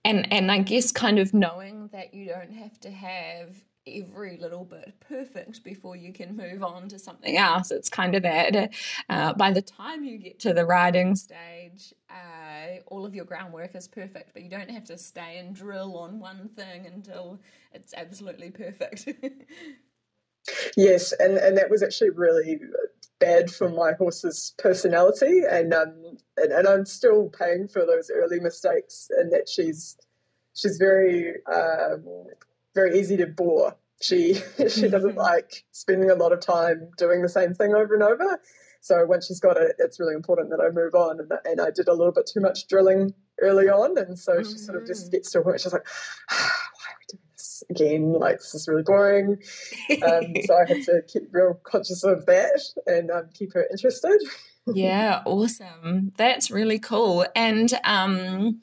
and 0.03 0.31
and 0.33 0.51
i 0.51 0.57
guess 0.57 0.91
kind 0.91 1.19
of 1.19 1.31
knowing 1.33 1.87
that 1.91 2.13
you 2.13 2.25
don't 2.25 2.53
have 2.53 2.79
to 2.79 2.89
have 2.89 3.55
every 3.85 4.37
little 4.37 4.63
bit 4.63 4.93
perfect 5.01 5.63
before 5.63 5.95
you 5.95 6.13
can 6.13 6.35
move 6.35 6.63
on 6.63 6.87
to 6.89 6.99
something 6.99 7.37
else. 7.37 7.71
It's 7.71 7.89
kind 7.89 8.15
of 8.15 8.23
that 8.23 8.73
uh, 9.09 9.33
by 9.33 9.51
the 9.51 9.61
time 9.61 10.03
you 10.03 10.17
get 10.17 10.39
to 10.39 10.53
the 10.53 10.65
riding 10.65 11.15
stage, 11.15 11.93
uh, 12.09 12.79
all 12.87 13.05
of 13.05 13.13
your 13.13 13.25
groundwork 13.25 13.75
is 13.75 13.87
perfect, 13.87 14.33
but 14.33 14.43
you 14.43 14.49
don't 14.49 14.69
have 14.69 14.85
to 14.85 14.97
stay 14.97 15.37
and 15.37 15.55
drill 15.55 15.97
on 15.97 16.19
one 16.19 16.49
thing 16.55 16.85
until 16.85 17.39
it's 17.73 17.93
absolutely 17.93 18.51
perfect. 18.51 19.09
yes, 20.77 21.13
and, 21.19 21.37
and 21.37 21.57
that 21.57 21.69
was 21.69 21.83
actually 21.83 22.11
really 22.11 22.59
bad 23.19 23.49
for 23.49 23.69
my 23.69 23.93
horse's 23.93 24.53
personality, 24.57 25.41
and 25.49 25.73
um, 25.73 26.17
and, 26.37 26.51
and 26.51 26.67
I'm 26.67 26.85
still 26.85 27.29
paying 27.29 27.67
for 27.67 27.85
those 27.85 28.11
early 28.13 28.39
mistakes, 28.39 29.09
and 29.17 29.31
that 29.31 29.47
she's 29.47 29.97
she's 30.53 30.77
very 30.77 31.35
um, 31.45 32.03
very 32.73 32.99
easy 32.99 33.17
to 33.17 33.27
bore. 33.27 33.75
She 34.01 34.33
she 34.57 34.89
doesn't 34.89 35.11
mm-hmm. 35.11 35.17
like 35.17 35.63
spending 35.71 36.09
a 36.09 36.15
lot 36.15 36.33
of 36.33 36.39
time 36.39 36.89
doing 36.97 37.21
the 37.21 37.29
same 37.29 37.53
thing 37.53 37.73
over 37.73 37.93
and 37.93 38.03
over. 38.03 38.39
So 38.81 39.05
when 39.05 39.21
she's 39.21 39.39
got 39.39 39.55
it, 39.55 39.77
it's 39.79 39.97
really 39.97 40.13
important 40.13 40.49
that 40.49 40.59
I 40.59 40.69
move 40.69 40.93
on. 40.93 41.21
And, 41.21 41.31
and 41.45 41.61
I 41.61 41.71
did 41.71 41.87
a 41.87 41.93
little 41.93 42.11
bit 42.11 42.27
too 42.31 42.41
much 42.41 42.67
drilling 42.67 43.13
early 43.39 43.69
on, 43.69 43.97
and 43.97 44.19
so 44.19 44.33
mm-hmm. 44.33 44.51
she 44.51 44.57
sort 44.57 44.81
of 44.81 44.85
just 44.85 45.05
mm-hmm. 45.05 45.11
gets 45.11 45.31
to 45.31 45.39
a 45.39 45.43
point. 45.43 45.61
She's 45.61 45.71
like, 45.71 45.87
why 46.29 46.35
are 46.37 46.97
we 46.99 47.05
doing 47.17 47.23
this 47.31 47.63
again? 47.69 48.13
Like 48.13 48.39
this 48.39 48.53
is 48.55 48.67
really 48.67 48.83
boring. 48.83 49.41
Um, 50.05 50.33
so 50.45 50.55
I 50.55 50.67
had 50.67 50.83
to 50.83 51.01
keep 51.07 51.29
real 51.31 51.59
conscious 51.63 52.03
of 52.03 52.25
that 52.25 52.61
and 52.85 53.09
um, 53.09 53.29
keep 53.33 53.53
her 53.53 53.65
interested. 53.71 54.19
yeah, 54.67 55.21
awesome. 55.25 56.11
That's 56.17 56.51
really 56.51 56.79
cool. 56.79 57.25
And 57.37 57.73
um, 57.85 58.59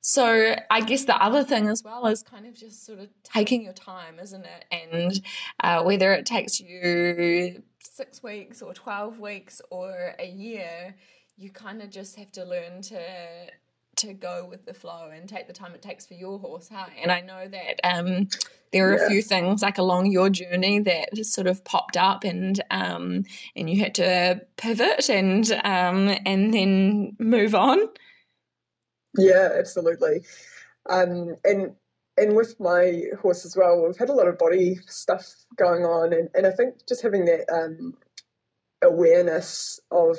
so 0.00 0.54
I 0.70 0.80
guess 0.80 1.04
the 1.04 1.16
other 1.16 1.44
thing 1.44 1.68
as 1.68 1.82
well 1.82 2.06
is 2.06 2.22
kind 2.22 2.46
of 2.46 2.54
just 2.54 2.86
sort 2.86 2.98
of 3.00 3.08
taking 3.22 3.62
your 3.62 3.72
time, 3.72 4.18
isn't 4.20 4.44
it? 4.44 4.64
And 4.70 5.20
uh, 5.60 5.82
whether 5.82 6.12
it 6.12 6.26
takes 6.26 6.60
you 6.60 7.62
six 7.80 8.22
weeks 8.22 8.62
or 8.62 8.72
12 8.72 9.18
weeks 9.18 9.60
or 9.70 10.14
a 10.18 10.26
year, 10.26 10.94
you 11.36 11.50
kind 11.50 11.82
of 11.82 11.90
just 11.90 12.16
have 12.16 12.30
to 12.32 12.44
learn 12.44 12.82
to 12.82 13.00
to 13.96 14.12
go 14.12 14.46
with 14.48 14.64
the 14.64 14.72
flow 14.72 15.10
and 15.12 15.28
take 15.28 15.48
the 15.48 15.52
time 15.52 15.74
it 15.74 15.82
takes 15.82 16.06
for 16.06 16.14
your 16.14 16.38
horse 16.38 16.68
huh? 16.72 16.86
and 17.02 17.10
i 17.10 17.20
know 17.20 17.48
that 17.48 17.80
um, 17.82 18.28
there 18.72 18.92
are 18.92 18.96
yeah. 18.96 19.06
a 19.06 19.08
few 19.08 19.22
things 19.22 19.60
like 19.60 19.78
along 19.78 20.06
your 20.06 20.30
journey 20.30 20.78
that 20.78 21.08
sort 21.26 21.48
of 21.48 21.64
popped 21.64 21.96
up 21.96 22.22
and 22.22 22.62
um, 22.70 23.24
and 23.56 23.68
you 23.68 23.80
had 23.80 23.96
to 23.96 24.40
pivot 24.56 25.10
and 25.10 25.50
um, 25.64 26.16
and 26.24 26.54
then 26.54 27.16
move 27.18 27.56
on 27.56 27.88
yeah, 29.18 29.50
absolutely. 29.58 30.22
Um, 30.88 31.36
and 31.44 31.74
and 32.16 32.34
with 32.34 32.58
my 32.58 33.02
horse 33.20 33.44
as 33.44 33.56
well, 33.56 33.84
we've 33.86 33.96
had 33.96 34.08
a 34.08 34.14
lot 34.14 34.26
of 34.26 34.38
body 34.38 34.76
stuff 34.86 35.26
going 35.56 35.84
on, 35.84 36.12
and, 36.12 36.28
and 36.34 36.46
I 36.46 36.50
think 36.50 36.74
just 36.88 37.02
having 37.02 37.26
that 37.26 37.44
um, 37.52 37.94
awareness 38.82 39.80
of 39.90 40.18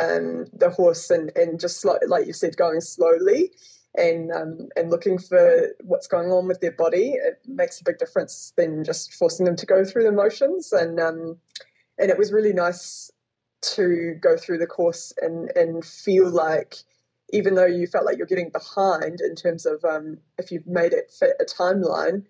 um, 0.00 0.46
the 0.52 0.70
horse 0.70 1.10
and, 1.10 1.30
and 1.36 1.60
just 1.60 1.84
like, 1.84 2.00
like 2.06 2.26
you 2.26 2.32
said, 2.32 2.56
going 2.56 2.80
slowly 2.80 3.50
and 3.96 4.30
um, 4.32 4.68
and 4.76 4.90
looking 4.90 5.18
for 5.18 5.68
what's 5.82 6.06
going 6.06 6.30
on 6.30 6.46
with 6.46 6.60
their 6.60 6.72
body, 6.72 7.12
it 7.14 7.40
makes 7.46 7.80
a 7.80 7.84
big 7.84 7.98
difference 7.98 8.52
than 8.56 8.84
just 8.84 9.12
forcing 9.14 9.46
them 9.46 9.56
to 9.56 9.66
go 9.66 9.84
through 9.84 10.04
the 10.04 10.12
motions. 10.12 10.72
And 10.72 11.00
um, 11.00 11.36
and 11.98 12.10
it 12.10 12.18
was 12.18 12.32
really 12.32 12.52
nice 12.52 13.10
to 13.62 14.14
go 14.22 14.36
through 14.36 14.58
the 14.58 14.66
course 14.66 15.12
and 15.20 15.50
and 15.56 15.84
feel 15.84 16.30
like 16.30 16.76
even 17.32 17.54
though 17.54 17.66
you 17.66 17.86
felt 17.86 18.04
like 18.04 18.18
you're 18.18 18.26
getting 18.26 18.50
behind 18.50 19.20
in 19.20 19.34
terms 19.34 19.66
of 19.66 19.84
um, 19.84 20.18
if 20.38 20.50
you've 20.50 20.66
made 20.66 20.92
it 20.92 21.10
fit 21.10 21.36
a 21.40 21.44
timeline, 21.44 22.24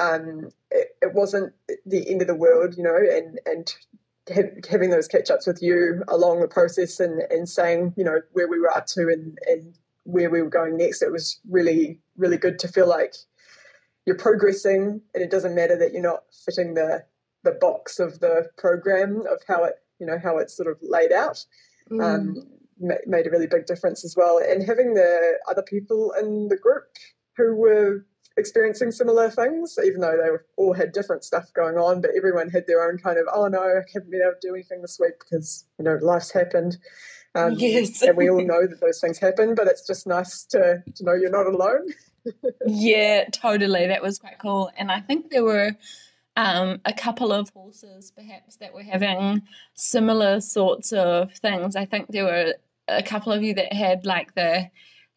um, 0.00 0.50
it, 0.70 0.96
it, 1.02 1.14
wasn't 1.14 1.52
the 1.86 2.08
end 2.08 2.20
of 2.22 2.28
the 2.28 2.34
world, 2.34 2.76
you 2.76 2.82
know, 2.82 2.96
and 2.96 3.40
and 3.46 3.74
having 4.68 4.90
those 4.90 5.08
catch 5.08 5.30
ups 5.30 5.46
with 5.46 5.62
you 5.62 6.02
along 6.08 6.40
the 6.40 6.48
process 6.48 7.00
and, 7.00 7.22
and 7.30 7.48
saying, 7.48 7.94
you 7.96 8.04
know, 8.04 8.20
where 8.32 8.48
we 8.48 8.60
were 8.60 8.70
up 8.70 8.86
to 8.86 9.08
and, 9.08 9.38
and 9.46 9.74
where 10.04 10.30
we 10.30 10.42
were 10.42 10.50
going 10.50 10.76
next, 10.76 11.02
it 11.02 11.10
was 11.10 11.40
really, 11.48 11.98
really 12.16 12.36
good 12.36 12.58
to 12.58 12.68
feel 12.68 12.88
like 12.88 13.14
you're 14.06 14.16
progressing 14.16 15.00
and 15.14 15.22
it 15.22 15.30
doesn't 15.30 15.54
matter 15.54 15.76
that 15.76 15.92
you're 15.92 16.02
not 16.02 16.24
fitting 16.44 16.74
the 16.74 17.04
the 17.44 17.52
box 17.52 18.00
of 18.00 18.18
the 18.18 18.50
program 18.56 19.20
of 19.30 19.38
how 19.46 19.62
it, 19.64 19.74
you 20.00 20.06
know, 20.06 20.18
how 20.18 20.38
it's 20.38 20.56
sort 20.56 20.68
of 20.68 20.76
laid 20.82 21.12
out. 21.12 21.44
Mm. 21.90 22.02
Um, 22.02 22.46
made 22.80 23.26
a 23.26 23.30
really 23.30 23.46
big 23.46 23.66
difference 23.66 24.04
as 24.04 24.14
well. 24.16 24.38
And 24.38 24.62
having 24.62 24.94
the 24.94 25.38
other 25.48 25.62
people 25.62 26.12
in 26.18 26.48
the 26.48 26.56
group 26.56 26.84
who 27.36 27.54
were 27.54 28.04
experiencing 28.36 28.92
similar 28.92 29.30
things, 29.30 29.76
even 29.84 30.00
though 30.00 30.16
they 30.16 30.38
all 30.56 30.72
had 30.72 30.92
different 30.92 31.24
stuff 31.24 31.52
going 31.54 31.76
on, 31.76 32.00
but 32.00 32.10
everyone 32.16 32.48
had 32.48 32.66
their 32.66 32.88
own 32.88 32.98
kind 32.98 33.18
of, 33.18 33.26
oh 33.32 33.48
no, 33.48 33.60
I 33.60 33.82
haven't 33.92 34.10
been 34.10 34.22
able 34.22 34.34
to 34.40 34.48
do 34.48 34.54
anything 34.54 34.80
this 34.80 34.98
week 35.00 35.14
because, 35.18 35.64
you 35.78 35.84
know, 35.84 35.98
life's 36.00 36.30
happened. 36.30 36.78
Um, 37.34 37.54
yes. 37.54 38.02
and 38.02 38.16
we 38.16 38.30
all 38.30 38.44
know 38.44 38.66
that 38.66 38.80
those 38.80 39.00
things 39.00 39.18
happen, 39.18 39.54
but 39.54 39.66
it's 39.66 39.86
just 39.86 40.06
nice 40.06 40.44
to, 40.50 40.82
to 40.94 41.04
know 41.04 41.14
you're 41.14 41.30
not 41.30 41.46
alone. 41.46 41.88
yeah, 42.66 43.24
totally. 43.30 43.86
That 43.86 44.02
was 44.02 44.18
quite 44.18 44.38
cool. 44.40 44.70
And 44.76 44.90
I 44.90 45.00
think 45.00 45.30
there 45.30 45.44
were 45.44 45.72
um, 46.36 46.80
a 46.84 46.92
couple 46.92 47.32
of 47.32 47.50
horses 47.50 48.12
perhaps 48.16 48.56
that 48.56 48.72
were 48.72 48.82
having 48.82 49.42
similar 49.74 50.40
sorts 50.40 50.92
of 50.92 51.32
things. 51.34 51.76
I 51.76 51.84
think 51.84 52.08
there 52.08 52.24
were 52.24 52.54
a 52.88 53.02
couple 53.02 53.32
of 53.32 53.42
you 53.42 53.54
that 53.54 53.72
had 53.72 54.06
like 54.06 54.34
the 54.34 54.70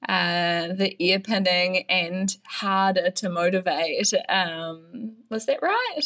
uh, 0.08 0.74
the 0.74 0.96
ear 1.00 1.20
pinning 1.20 1.86
and 1.90 2.36
harder 2.46 3.12
to 3.12 3.30
motivate. 3.30 4.12
Um, 4.28 5.14
was 5.30 5.46
that 5.46 5.62
right? 5.62 6.02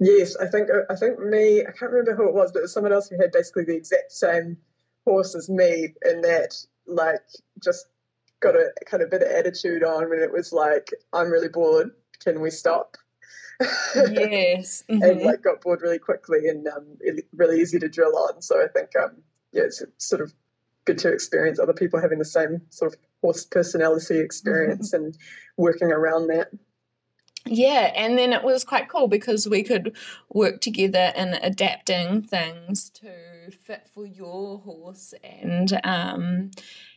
Yes, 0.00 0.36
I 0.36 0.46
think 0.46 0.68
I 0.90 0.96
think 0.96 1.18
me. 1.18 1.60
I 1.60 1.70
can't 1.70 1.92
remember 1.92 2.14
who 2.14 2.28
it 2.28 2.34
was, 2.34 2.52
but 2.52 2.60
it 2.60 2.62
was 2.62 2.72
someone 2.72 2.92
else 2.92 3.08
who 3.08 3.20
had 3.20 3.32
basically 3.32 3.64
the 3.64 3.76
exact 3.76 4.12
same 4.12 4.56
horse 5.04 5.34
as 5.34 5.48
me, 5.48 5.94
in 6.04 6.22
that 6.22 6.54
like 6.86 7.22
just 7.62 7.86
got 8.40 8.56
a 8.56 8.72
kind 8.86 9.02
of 9.02 9.10
bit 9.10 9.22
of 9.22 9.28
attitude 9.28 9.82
on 9.82 10.10
when 10.10 10.18
it 10.20 10.32
was 10.32 10.52
like, 10.52 10.90
I'm 11.12 11.30
really 11.30 11.48
bored. 11.48 11.90
Can 12.22 12.40
we 12.40 12.50
stop? 12.50 12.96
Yes, 13.94 14.82
mm-hmm. 14.90 15.02
and 15.02 15.22
like 15.22 15.42
got 15.42 15.60
bored 15.60 15.80
really 15.80 16.00
quickly 16.00 16.48
and 16.48 16.66
um, 16.66 16.98
really 17.36 17.60
easy 17.60 17.78
to 17.78 17.88
drill 17.88 18.16
on. 18.16 18.42
So 18.42 18.60
I 18.60 18.66
think 18.66 18.90
um, 19.00 19.22
yeah, 19.54 19.62
it's 19.64 19.82
sort 19.98 20.20
of 20.20 20.32
good 20.84 20.98
to 20.98 21.12
experience 21.12 21.58
other 21.58 21.72
people 21.72 22.00
having 22.00 22.18
the 22.18 22.24
same 22.24 22.62
sort 22.70 22.92
of 22.92 23.00
horse 23.22 23.44
personality 23.44 24.18
experience 24.18 24.92
mm-hmm. 24.92 25.06
and 25.06 25.18
working 25.56 25.90
around 25.90 26.26
that. 26.26 26.48
Yeah, 27.46 27.92
and 27.94 28.16
then 28.16 28.32
it 28.32 28.42
was 28.42 28.64
quite 28.64 28.88
cool 28.88 29.06
because 29.06 29.46
we 29.46 29.62
could 29.62 29.96
work 30.32 30.60
together 30.60 31.12
in 31.14 31.34
adapting 31.34 32.22
things 32.22 32.90
to 32.90 33.50
fit 33.64 33.86
for 33.92 34.06
your 34.06 34.58
horse 34.58 35.12
and 35.22 35.78
um 35.84 36.50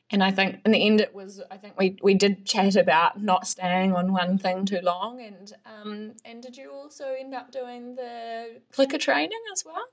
and 0.10 0.24
I 0.24 0.32
think 0.32 0.62
in 0.64 0.72
the 0.72 0.86
end 0.86 1.02
it 1.02 1.14
was 1.14 1.42
I 1.52 1.58
think 1.58 1.78
we 1.78 1.98
we 2.02 2.14
did 2.14 2.46
chat 2.46 2.78
about 2.78 3.22
not 3.22 3.46
staying 3.46 3.94
on 3.94 4.14
one 4.14 4.38
thing 4.38 4.66
too 4.66 4.80
long 4.82 5.22
and 5.22 5.52
um 5.66 6.14
and 6.24 6.42
did 6.42 6.56
you 6.56 6.72
also 6.72 7.14
end 7.20 7.34
up 7.34 7.52
doing 7.52 7.96
the 7.96 8.62
clicker 8.72 8.98
training 8.98 9.42
as 9.52 9.66
well? 9.66 9.84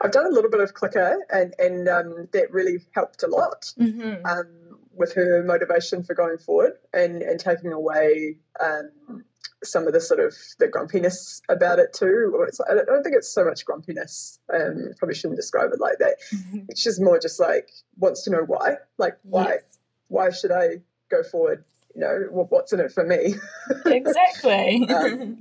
I've 0.00 0.12
done 0.12 0.26
a 0.26 0.30
little 0.30 0.50
bit 0.50 0.60
of 0.60 0.74
clicker, 0.74 1.18
and 1.30 1.54
and 1.58 1.88
um, 1.88 2.28
that 2.32 2.52
really 2.52 2.78
helped 2.92 3.22
a 3.22 3.28
lot 3.28 3.72
mm-hmm. 3.78 4.24
um, 4.26 4.78
with 4.94 5.14
her 5.14 5.42
motivation 5.44 6.02
for 6.02 6.14
going 6.14 6.38
forward 6.38 6.72
and 6.92 7.22
and 7.22 7.40
taking 7.40 7.72
away 7.72 8.36
um, 8.60 9.24
some 9.62 9.86
of 9.86 9.92
the 9.92 10.00
sort 10.00 10.20
of 10.20 10.34
the 10.58 10.68
grumpiness 10.68 11.40
about 11.48 11.78
it 11.78 11.92
too. 11.92 12.44
It's, 12.46 12.60
I 12.60 12.74
don't 12.74 13.02
think 13.02 13.16
it's 13.16 13.32
so 13.32 13.44
much 13.44 13.64
grumpiness. 13.64 14.38
Um, 14.52 14.90
probably 14.98 15.14
shouldn't 15.14 15.36
describe 15.36 15.70
it 15.72 15.80
like 15.80 15.98
that. 15.98 16.16
Mm-hmm. 16.32 16.58
It's 16.68 16.82
just 16.82 17.00
more 17.00 17.18
just 17.18 17.40
like 17.40 17.70
wants 17.96 18.24
to 18.24 18.30
know 18.30 18.44
why. 18.46 18.76
Like 18.98 19.18
why? 19.22 19.48
Yes. 19.48 19.78
Why 20.08 20.30
should 20.30 20.52
I 20.52 20.82
go 21.10 21.22
forward? 21.22 21.64
You 21.94 22.00
know, 22.00 22.18
what's 22.30 22.72
in 22.72 22.80
it 22.80 22.92
for 22.92 23.04
me? 23.04 23.34
Exactly. 23.86 24.86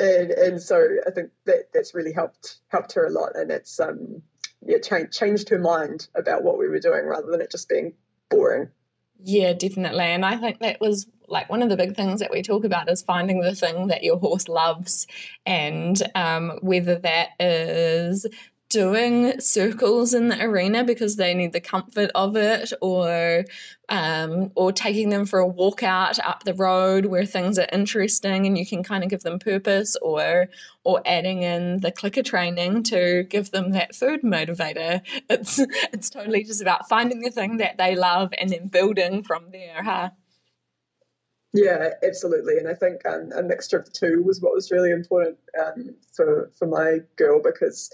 and 0.00 0.30
and 0.30 0.62
so 0.62 0.96
I 1.06 1.10
think 1.10 1.30
that 1.44 1.72
that's 1.72 1.94
really 1.94 2.12
helped 2.12 2.58
helped 2.68 2.92
her 2.94 3.06
a 3.06 3.10
lot, 3.10 3.36
and 3.36 3.50
it's 3.50 3.78
um 3.78 4.22
yeah 4.66 4.78
changed 4.78 5.12
changed 5.12 5.48
her 5.50 5.58
mind 5.58 6.08
about 6.14 6.42
what 6.42 6.58
we 6.58 6.68
were 6.68 6.80
doing 6.80 7.06
rather 7.06 7.30
than 7.30 7.40
it 7.40 7.50
just 7.50 7.68
being 7.68 7.94
boring. 8.30 8.70
Yeah, 9.22 9.52
definitely, 9.52 10.04
and 10.04 10.24
I 10.24 10.36
think 10.36 10.60
that 10.60 10.80
was 10.80 11.06
like 11.28 11.48
one 11.48 11.62
of 11.62 11.68
the 11.68 11.76
big 11.76 11.94
things 11.94 12.20
that 12.20 12.30
we 12.30 12.42
talk 12.42 12.64
about 12.64 12.90
is 12.90 13.02
finding 13.02 13.40
the 13.40 13.54
thing 13.54 13.88
that 13.88 14.02
your 14.02 14.18
horse 14.18 14.48
loves, 14.48 15.06
and 15.46 16.02
um, 16.14 16.58
whether 16.62 16.96
that 16.98 17.30
is 17.38 18.26
doing 18.70 19.38
circles 19.40 20.14
in 20.14 20.28
the 20.28 20.42
arena 20.42 20.84
because 20.84 21.16
they 21.16 21.34
need 21.34 21.52
the 21.52 21.60
comfort 21.60 22.08
of 22.14 22.36
it 22.36 22.72
or 22.80 23.44
um, 23.88 24.52
or 24.54 24.72
taking 24.72 25.08
them 25.08 25.26
for 25.26 25.40
a 25.40 25.46
walk 25.46 25.82
out 25.82 26.20
up 26.20 26.44
the 26.44 26.54
road 26.54 27.06
where 27.06 27.26
things 27.26 27.58
are 27.58 27.66
interesting 27.72 28.46
and 28.46 28.56
you 28.56 28.64
can 28.64 28.84
kind 28.84 29.02
of 29.02 29.10
give 29.10 29.22
them 29.22 29.40
purpose 29.40 29.96
or 30.00 30.48
or 30.84 31.02
adding 31.04 31.42
in 31.42 31.80
the 31.80 31.90
clicker 31.90 32.22
training 32.22 32.84
to 32.84 33.24
give 33.24 33.50
them 33.50 33.72
that 33.72 33.94
food 33.94 34.22
motivator 34.22 35.02
it's 35.28 35.58
it's 35.92 36.08
totally 36.08 36.44
just 36.44 36.62
about 36.62 36.88
finding 36.88 37.20
the 37.20 37.30
thing 37.30 37.56
that 37.56 37.76
they 37.76 37.96
love 37.96 38.32
and 38.38 38.50
then 38.50 38.68
building 38.68 39.22
from 39.22 39.50
there 39.50 39.82
huh 39.82 40.10
Yeah, 41.52 41.94
absolutely. 42.04 42.58
And 42.58 42.68
I 42.68 42.74
think 42.74 43.04
um, 43.04 43.32
a 43.34 43.42
mixture 43.42 43.76
of 43.76 43.84
the 43.84 43.90
two 43.90 44.22
was 44.22 44.40
what 44.40 44.54
was 44.54 44.70
really 44.70 44.92
important 44.92 45.38
um, 45.60 45.96
for 46.12 46.52
for 46.56 46.66
my 46.66 46.98
girl 47.16 47.42
because 47.42 47.90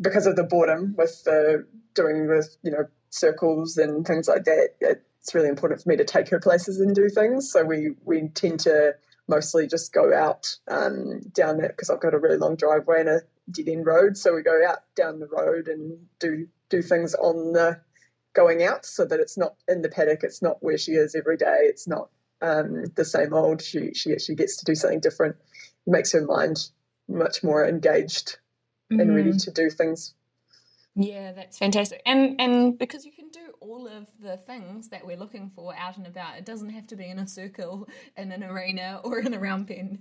because 0.00 0.26
of 0.26 0.36
the 0.36 0.44
boredom 0.44 0.94
with 0.96 1.22
the 1.24 1.66
doing 1.94 2.26
the 2.26 2.46
you 2.62 2.70
know 2.70 2.86
circles 3.10 3.76
and 3.76 4.06
things 4.06 4.28
like 4.28 4.44
that. 4.44 4.70
It's 4.80 5.34
really 5.34 5.48
important 5.48 5.82
for 5.82 5.88
me 5.88 5.96
to 5.96 6.04
take 6.04 6.30
her 6.30 6.40
places 6.40 6.80
and 6.80 6.94
do 6.94 7.08
things. 7.08 7.50
So 7.52 7.64
we 7.64 7.94
we 8.04 8.28
tend 8.28 8.60
to 8.60 8.94
mostly 9.28 9.66
just 9.66 9.92
go 9.92 10.12
out 10.14 10.56
um, 10.68 11.20
down 11.32 11.58
that 11.58 11.68
because 11.68 11.90
I've 11.90 12.00
got 12.00 12.14
a 12.14 12.18
really 12.18 12.38
long 12.38 12.56
driveway 12.56 13.00
and 13.00 13.08
a 13.08 13.20
dead 13.50 13.68
end 13.68 13.86
road. 13.86 14.16
So 14.16 14.34
we 14.34 14.42
go 14.42 14.60
out 14.66 14.80
down 14.96 15.20
the 15.20 15.28
road 15.28 15.68
and 15.68 16.06
do 16.18 16.48
do 16.68 16.82
things 16.82 17.14
on 17.14 17.52
the 17.52 17.80
going 18.32 18.62
out 18.62 18.86
so 18.86 19.04
that 19.04 19.20
it's 19.20 19.36
not 19.36 19.54
in 19.68 19.82
the 19.82 19.88
paddock. 19.88 20.22
It's 20.22 20.42
not 20.42 20.62
where 20.62 20.78
she 20.78 20.92
is 20.92 21.14
every 21.14 21.36
day. 21.36 21.60
It's 21.62 21.88
not 21.88 22.08
um, 22.40 22.84
the 22.94 23.04
same 23.04 23.34
old. 23.34 23.60
She 23.60 23.92
she 23.94 24.12
actually 24.12 24.36
gets 24.36 24.56
to 24.58 24.64
do 24.64 24.74
something 24.74 25.00
different. 25.00 25.36
It 25.86 25.90
makes 25.90 26.12
her 26.12 26.24
mind 26.24 26.68
much 27.08 27.42
more 27.42 27.66
engaged 27.66 28.38
mm-hmm. 28.90 29.00
and 29.00 29.14
ready 29.14 29.30
mm-hmm. 29.30 29.38
to 29.38 29.50
do 29.50 29.70
things. 29.70 30.14
Yeah, 30.94 31.32
that's 31.32 31.58
fantastic. 31.58 32.02
And 32.04 32.40
and 32.40 32.78
because 32.78 33.04
you 33.04 33.12
can 33.12 33.28
do 33.30 33.40
all 33.60 33.86
of 33.86 34.06
the 34.20 34.36
things 34.38 34.88
that 34.88 35.06
we're 35.06 35.16
looking 35.16 35.50
for 35.54 35.74
out 35.74 35.96
and 35.96 36.06
about, 36.06 36.36
it 36.36 36.44
doesn't 36.44 36.70
have 36.70 36.88
to 36.88 36.96
be 36.96 37.08
in 37.08 37.18
a 37.18 37.28
circle, 37.28 37.88
in 38.16 38.32
an 38.32 38.42
arena, 38.42 39.00
or 39.04 39.20
in 39.20 39.32
a 39.32 39.38
round 39.38 39.68
pen. 39.68 40.00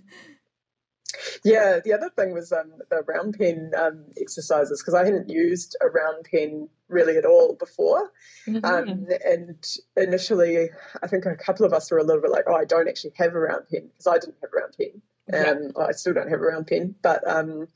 Yeah, 1.43 1.79
the 1.83 1.93
other 1.93 2.09
thing 2.09 2.33
was 2.33 2.51
um, 2.51 2.73
the 2.89 3.01
round 3.07 3.37
pen 3.37 3.71
um, 3.77 4.05
exercises 4.19 4.81
because 4.81 4.93
I 4.93 5.05
hadn't 5.05 5.29
used 5.29 5.75
a 5.81 5.87
round 5.87 6.25
pen 6.29 6.69
really 6.87 7.17
at 7.17 7.25
all 7.25 7.55
before. 7.55 8.11
Mm-hmm. 8.47 8.65
Um, 8.65 9.07
and 9.25 9.65
initially, 9.95 10.69
I 11.01 11.07
think 11.07 11.25
a 11.25 11.35
couple 11.35 11.65
of 11.65 11.73
us 11.73 11.89
were 11.91 11.97
a 11.97 12.03
little 12.03 12.21
bit 12.21 12.31
like, 12.31 12.45
oh, 12.47 12.55
I 12.55 12.65
don't 12.65 12.87
actually 12.87 13.13
have 13.17 13.33
a 13.33 13.39
round 13.39 13.65
pen 13.71 13.89
because 13.89 14.07
I 14.07 14.19
didn't 14.19 14.37
have 14.41 14.51
a 14.53 14.59
round 14.59 14.75
pen. 14.77 15.01
Um, 15.31 15.71
yeah. 15.75 15.85
I 15.85 15.91
still 15.93 16.13
don't 16.13 16.29
have 16.29 16.41
a 16.41 16.43
round 16.43 16.67
pen. 16.67 16.95
But 17.01 17.27
um, 17.27 17.67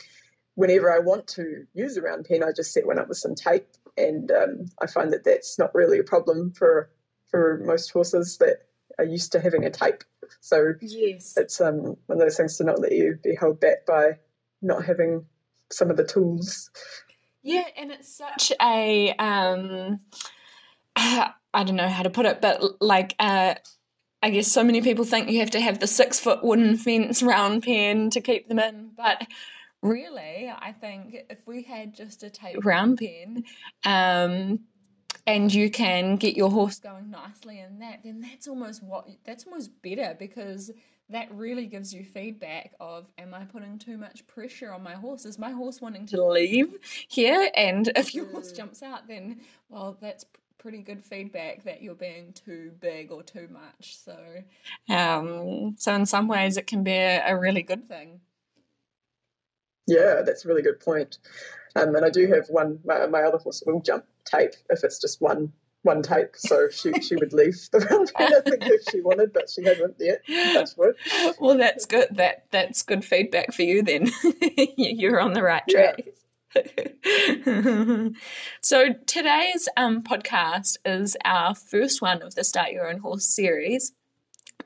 whenever 0.56 0.92
I 0.92 1.00
want 1.00 1.28
to 1.30 1.66
use 1.74 1.98
a 1.98 2.02
round 2.02 2.26
pen, 2.26 2.44
I 2.44 2.52
just 2.52 2.74
set 2.74 2.86
one 2.86 3.00
up 3.00 3.08
with 3.08 3.18
some 3.18 3.36
tape. 3.36 3.68
And 3.98 4.32
um, 4.32 4.66
I 4.82 4.88
find 4.88 5.14
that 5.14 5.24
that's 5.24 5.60
not 5.60 5.76
really 5.76 6.00
a 6.00 6.04
problem 6.04 6.52
for 6.52 6.90
for 7.30 7.62
most 7.66 7.92
horses 7.92 8.38
that 8.38 8.58
are 8.98 9.06
used 9.06 9.32
to 9.32 9.40
having 9.40 9.66
a 9.66 9.72
tape. 9.72 10.04
So 10.40 10.74
yes. 10.82 11.36
it's 11.38 11.60
um, 11.62 11.78
one 11.78 11.98
of 12.10 12.20
those 12.20 12.38
things 12.38 12.58
to 12.58 12.64
not 12.64 12.80
let 12.80 12.92
you 12.92 13.18
be 13.24 13.36
held 13.36 13.60
back 13.60 13.86
by 13.88 14.20
not 14.62 14.86
having 14.86 15.26
some 15.72 15.90
of 15.90 15.98
the 15.98 16.04
tools. 16.04 16.70
Yeah, 17.42 17.66
and 17.76 17.92
it's 17.92 18.16
such 18.16 18.52
a 18.62 19.14
um, 19.18 20.00
I 20.96 21.64
don't 21.64 21.76
know 21.76 21.90
how 21.90 22.04
to 22.04 22.10
put 22.10 22.26
it, 22.26 22.42
but 22.42 22.82
like 22.82 23.16
uh, 23.20 23.56
I 24.22 24.30
guess 24.30 24.48
so 24.48 24.64
many 24.64 24.82
people 24.82 25.06
think 25.06 25.30
you 25.30 25.40
have 25.40 25.52
to 25.52 25.62
have 25.62 25.80
the 25.80 25.88
six 25.88 26.20
foot 26.20 26.44
wooden 26.44 26.78
fence 26.78 27.22
round 27.22 27.64
pen 27.64 28.10
to 28.12 28.22
keep 28.22 28.48
them 28.48 28.60
in, 28.60 28.92
but 28.96 29.28
really, 29.84 30.52
I 30.56 30.72
think 30.72 31.18
if 31.30 31.40
we 31.46 31.64
had 31.64 31.94
just 31.94 32.24
a 32.24 32.30
tape 32.30 32.64
round 32.66 32.98
pen, 32.98 33.44
um, 33.86 34.60
and 35.26 35.54
you 35.54 35.70
can 35.70 36.18
get 36.18 36.36
your 36.36 36.50
horse 36.50 36.80
going 36.80 37.10
nicely 37.10 37.60
in 37.60 37.80
that, 37.80 38.00
then 38.04 38.22
that's 38.22 38.48
almost 38.48 38.84
what 38.84 39.08
that's 39.24 39.46
almost 39.46 39.72
better 39.82 40.16
because 40.18 40.72
that 41.10 41.34
really 41.34 41.68
gives 41.68 41.94
you 41.94 42.04
feedback 42.04 42.74
of 42.80 43.06
am 43.18 43.34
I 43.34 43.46
putting 43.46 43.78
too 43.78 43.98
much 43.98 44.26
pressure 44.28 44.74
on 44.74 44.84
my 44.84 44.94
horse? 44.94 45.26
Is 45.26 45.38
my 45.38 45.52
horse 45.52 45.82
wanting 45.82 46.06
to 46.08 46.26
leave 46.26 46.76
here? 47.08 47.50
And 47.56 47.92
if 47.96 48.16
your 48.16 48.26
horse 48.26 48.52
mm. 48.52 48.58
jumps 48.58 48.82
out, 48.82 49.08
then 49.08 49.42
well, 49.70 49.98
that's 50.02 50.26
pretty 50.58 50.82
good 50.82 51.04
feedback 51.04 51.64
that 51.66 51.82
you're 51.82 51.94
being 51.94 52.34
too 52.34 52.72
big 52.80 53.12
or 53.12 53.22
too 53.22 53.50
much. 53.52 53.98
So, 53.98 54.18
um, 54.90 55.76
so 55.78 55.94
in 55.94 56.06
some 56.06 56.28
ways, 56.28 56.56
it 56.58 56.68
can 56.68 56.84
be 56.84 56.94
a, 56.94 57.22
a 57.28 57.38
really 57.38 57.64
good 57.64 57.86
thing. 57.88 58.22
Yeah, 59.88 60.22
that's 60.26 60.46
a 60.46 60.48
really 60.48 60.62
good 60.62 60.80
point. 60.80 61.18
Um, 61.76 61.96
and 61.96 62.06
I 62.06 62.10
do 62.10 62.28
have 62.28 62.48
one. 62.50 62.80
My, 62.86 63.06
my 63.08 63.24
other 63.24 63.38
horse 63.38 63.64
will 63.66 63.82
jump 63.82 64.06
tape 64.26 64.54
if 64.70 64.84
it's 64.84 65.00
just 65.00 65.22
one 65.22 65.52
one 65.84 66.02
tape, 66.02 66.36
so 66.36 66.70
she 66.70 66.94
she 67.02 67.16
would 67.16 67.34
leave 67.34 67.56
the 67.72 67.80
round 67.92 68.12
I 68.16 68.40
think 68.42 68.66
if 68.66 68.84
she 68.90 69.02
wanted, 69.02 69.34
but 69.34 69.50
she 69.50 69.64
hasn't 69.64 69.96
yet. 70.00 70.22
That's 70.28 70.74
good. 70.74 70.96
Well, 71.40 71.58
that's 71.58 71.86
good. 71.86 72.08
That 72.12 72.46
that's 72.52 72.84
good 72.84 73.06
feedback 73.06 73.54
for 73.54 73.64
you. 73.64 73.84
Then 73.84 74.10
you're 74.78 75.20
on 75.20 75.34
the 75.34 75.44
right 75.44 75.64
track. 75.70 76.02
Yeah. 76.06 76.12
so 78.62 78.94
today's 79.08 79.68
um, 79.76 80.04
podcast 80.04 80.78
is 80.86 81.18
our 81.26 81.56
first 81.56 82.02
one 82.02 82.22
of 82.22 82.36
the 82.36 82.44
Start 82.44 82.72
Your 82.72 82.88
Own 82.90 83.00
Horse 83.00 83.26
series. 83.26 83.92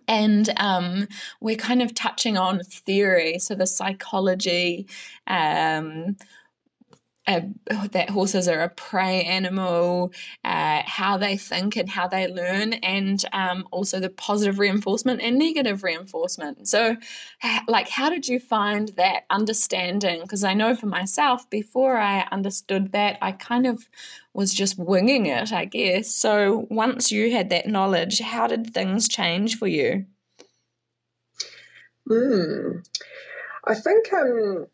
And 0.08 0.50
um, 0.58 1.08
we're 1.42 1.58
kind 1.58 1.82
of 1.82 1.94
touching 1.94 2.38
on 2.38 2.62
theory, 2.64 3.40
so 3.40 3.56
the 3.56 3.68
psychology, 3.68 4.88
um, 5.28 6.16
that 7.28 8.10
horses 8.10 8.48
are 8.48 8.62
a 8.62 8.70
prey 8.70 9.24
animal, 9.24 10.14
uh, 10.46 10.82
how 10.86 11.18
they 11.18 11.36
think 11.36 11.76
and 11.76 11.90
how 11.90 12.08
they 12.08 12.28
learn, 12.28 12.74
and 12.74 13.24
um, 13.34 13.68
also 13.72 14.00
the 14.00 14.10
positive 14.10 14.60
reinforcement 14.60 15.22
and 15.22 15.38
negative 15.38 15.84
reinforcement. 15.84 16.68
So, 16.68 16.96
like, 17.68 17.90
how 17.90 18.10
did 18.10 18.28
you 18.28 18.40
find 18.40 18.90
that 18.90 19.26
understanding? 19.30 20.22
Because 20.22 20.44
I 20.44 20.54
know 20.54 20.74
for 20.76 20.88
myself, 20.88 21.50
before 21.50 21.98
I 21.98 22.28
understood 22.32 22.94
that, 22.94 23.18
I 23.22 23.34
kind 23.34 23.68
of 23.68 23.88
was 24.34 24.54
just 24.54 24.78
winging 24.78 25.26
it, 25.26 25.52
I 25.52 25.66
guess. 25.66 26.14
So, 26.14 26.66
once 26.70 27.12
you 27.12 27.32
had 27.32 27.50
that 27.50 27.68
knowledge, 27.68 28.20
how 28.20 28.48
did 28.48 28.74
things 28.74 29.08
change 29.08 29.58
for 29.58 29.68
you? 29.68 30.06
Hmm. 32.08 32.78
I 33.66 33.76
think 33.76 34.14
um, 34.14 34.68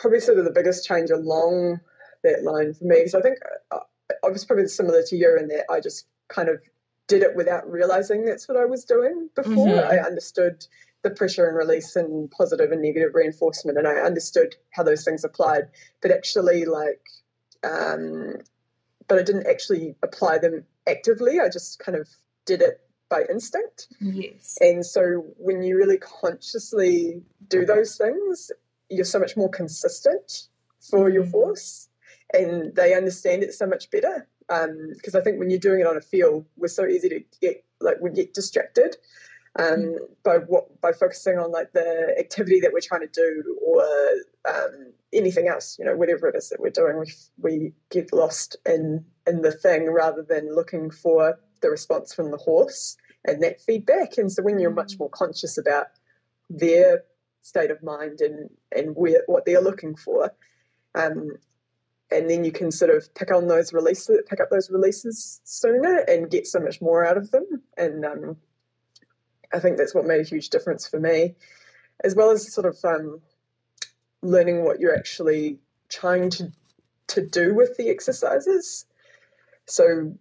probably 0.00 0.20
sort 0.20 0.38
of 0.38 0.44
the 0.44 0.50
biggest 0.50 0.86
change 0.86 1.10
along 1.10 1.80
that 2.22 2.42
line 2.42 2.74
for 2.74 2.84
me 2.84 2.96
because 2.96 3.14
I 3.14 3.20
think 3.20 3.38
I, 3.70 3.76
uh, 3.76 3.80
I 4.24 4.28
was 4.28 4.44
probably 4.44 4.66
similar 4.66 5.02
to 5.04 5.16
you 5.16 5.36
in 5.38 5.48
that 5.48 5.66
I 5.70 5.80
just 5.80 6.06
kind 6.28 6.48
of 6.48 6.60
did 7.06 7.22
it 7.22 7.36
without 7.36 7.70
realizing 7.70 8.24
that's 8.24 8.48
what 8.48 8.56
I 8.56 8.64
was 8.64 8.84
doing 8.84 9.28
before. 9.34 9.66
Mm-hmm. 9.66 9.92
I 9.92 9.98
understood 9.98 10.66
the 11.02 11.10
pressure 11.10 11.46
and 11.46 11.56
release 11.56 11.96
and 11.96 12.30
positive 12.30 12.72
and 12.72 12.82
negative 12.82 13.14
reinforcement, 13.14 13.78
and 13.78 13.86
I 13.86 13.94
understood 13.94 14.54
how 14.70 14.82
those 14.82 15.04
things 15.04 15.24
applied. 15.24 15.64
But 16.02 16.10
actually, 16.10 16.66
like, 16.66 17.00
um, 17.64 18.36
but 19.08 19.18
I 19.18 19.22
didn't 19.22 19.46
actually 19.46 19.96
apply 20.02 20.38
them 20.38 20.64
actively. 20.88 21.40
I 21.40 21.48
just 21.48 21.78
kind 21.78 21.96
of 21.96 22.08
did 22.46 22.62
it 22.62 22.80
by 23.08 23.22
instinct. 23.28 23.88
Yes. 24.00 24.56
And 24.60 24.84
so 24.86 25.24
when 25.36 25.62
you 25.62 25.76
really 25.76 25.98
consciously 25.98 27.22
do 27.48 27.64
those 27.64 27.96
things, 27.96 28.52
you're 28.90 29.04
so 29.04 29.18
much 29.18 29.36
more 29.36 29.48
consistent 29.48 30.48
for 30.80 31.08
your 31.08 31.24
mm. 31.24 31.30
force 31.30 31.88
and 32.34 32.74
they 32.74 32.94
understand 32.94 33.42
it 33.42 33.54
so 33.54 33.66
much 33.66 33.90
better 33.90 34.26
because 34.48 35.14
um, 35.14 35.20
I 35.20 35.22
think 35.22 35.38
when 35.38 35.50
you're 35.50 35.60
doing 35.60 35.80
it 35.80 35.86
on 35.86 35.96
a 35.96 36.00
field, 36.00 36.44
we're 36.56 36.68
so 36.68 36.86
easy 36.86 37.08
to 37.08 37.20
get 37.40 37.64
like 37.80 37.96
we 38.00 38.10
get 38.10 38.34
distracted 38.34 38.96
um, 39.58 39.64
mm. 39.66 39.98
by 40.24 40.36
what 40.38 40.80
by 40.80 40.92
focusing 40.92 41.38
on 41.38 41.52
like 41.52 41.72
the 41.72 42.14
activity 42.18 42.60
that 42.60 42.72
we're 42.72 42.80
trying 42.80 43.06
to 43.06 43.06
do 43.12 43.56
or 43.64 43.82
um, 44.48 44.92
anything 45.12 45.48
else, 45.48 45.76
you 45.78 45.84
know, 45.84 45.96
whatever 45.96 46.28
it 46.28 46.36
is 46.36 46.48
that 46.48 46.60
we're 46.60 46.70
doing, 46.70 46.98
we 46.98 47.12
we 47.38 47.72
get 47.90 48.12
lost 48.12 48.56
in 48.66 49.04
in 49.26 49.42
the 49.42 49.52
thing 49.52 49.90
rather 49.90 50.22
than 50.22 50.54
looking 50.54 50.90
for 50.90 51.38
the 51.60 51.70
response 51.70 52.12
from 52.12 52.30
the 52.30 52.36
horse 52.36 52.96
and 53.24 53.42
that 53.42 53.60
feedback. 53.60 54.18
And 54.18 54.32
so 54.32 54.42
when 54.42 54.58
you're 54.58 54.70
much 54.70 54.94
mm. 54.94 55.00
more 55.00 55.10
conscious 55.10 55.58
about 55.58 55.86
their 56.48 57.04
state 57.42 57.70
of 57.70 57.82
mind 57.82 58.20
and 58.20 58.50
and 58.74 58.94
where, 58.96 59.22
what 59.26 59.44
they're 59.44 59.60
looking 59.60 59.96
for. 59.96 60.32
Um, 60.94 61.32
and 62.12 62.28
then 62.28 62.44
you 62.44 62.50
can 62.50 62.72
sort 62.72 62.90
of 62.90 63.14
pick 63.14 63.32
on 63.32 63.46
those 63.46 63.72
releases, 63.72 64.20
pick 64.28 64.40
up 64.40 64.50
those 64.50 64.68
releases 64.70 65.40
sooner, 65.44 65.98
and 66.08 66.30
get 66.30 66.46
so 66.46 66.58
much 66.58 66.80
more 66.80 67.04
out 67.04 67.16
of 67.16 67.30
them. 67.30 67.46
And 67.76 68.04
um, 68.04 68.36
I 69.52 69.60
think 69.60 69.76
that's 69.76 69.94
what 69.94 70.06
made 70.06 70.20
a 70.20 70.28
huge 70.28 70.50
difference 70.50 70.88
for 70.88 70.98
me, 70.98 71.36
as 72.02 72.16
well 72.16 72.30
as 72.30 72.52
sort 72.52 72.66
of 72.66 72.76
um, 72.84 73.20
learning 74.22 74.64
what 74.64 74.80
you're 74.80 74.96
actually 74.96 75.58
trying 75.88 76.30
to 76.30 76.50
to 77.08 77.26
do 77.26 77.54
with 77.54 77.76
the 77.76 77.90
exercises. 77.90 78.86
So 79.66 80.14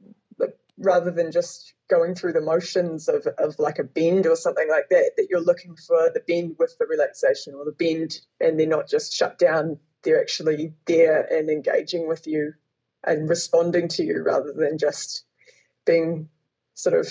rather 0.80 1.12
than 1.12 1.32
just 1.32 1.74
going 1.90 2.16
through 2.16 2.34
the 2.34 2.42
motions 2.42 3.10
of, 3.10 3.28
of 3.38 3.58
like 3.60 3.80
a 3.80 3.84
bend 3.84 4.28
or 4.28 4.36
something 4.36 4.70
like 4.70 4.90
that, 4.90 5.12
that 5.18 5.28
you're 5.30 5.42
looking 5.42 5.76
for 5.76 6.10
the 6.14 6.22
bend 6.28 6.56
with 6.60 6.78
the 6.78 6.86
relaxation 6.86 7.54
or 7.56 7.66
the 7.66 7.72
bend 7.72 8.20
and 8.40 8.60
they're 8.60 8.68
not 8.68 8.88
just 8.88 9.14
shut 9.14 9.38
down, 9.38 9.78
they're 10.04 10.22
actually 10.22 10.74
there 10.86 11.22
and 11.22 11.50
engaging 11.50 12.08
with 12.08 12.28
you 12.28 12.54
and 13.04 13.28
responding 13.30 13.88
to 13.88 14.04
you 14.04 14.22
rather 14.24 14.54
than 14.54 14.78
just 14.78 15.26
being 15.86 16.30
sort 16.76 16.96
of 16.96 17.08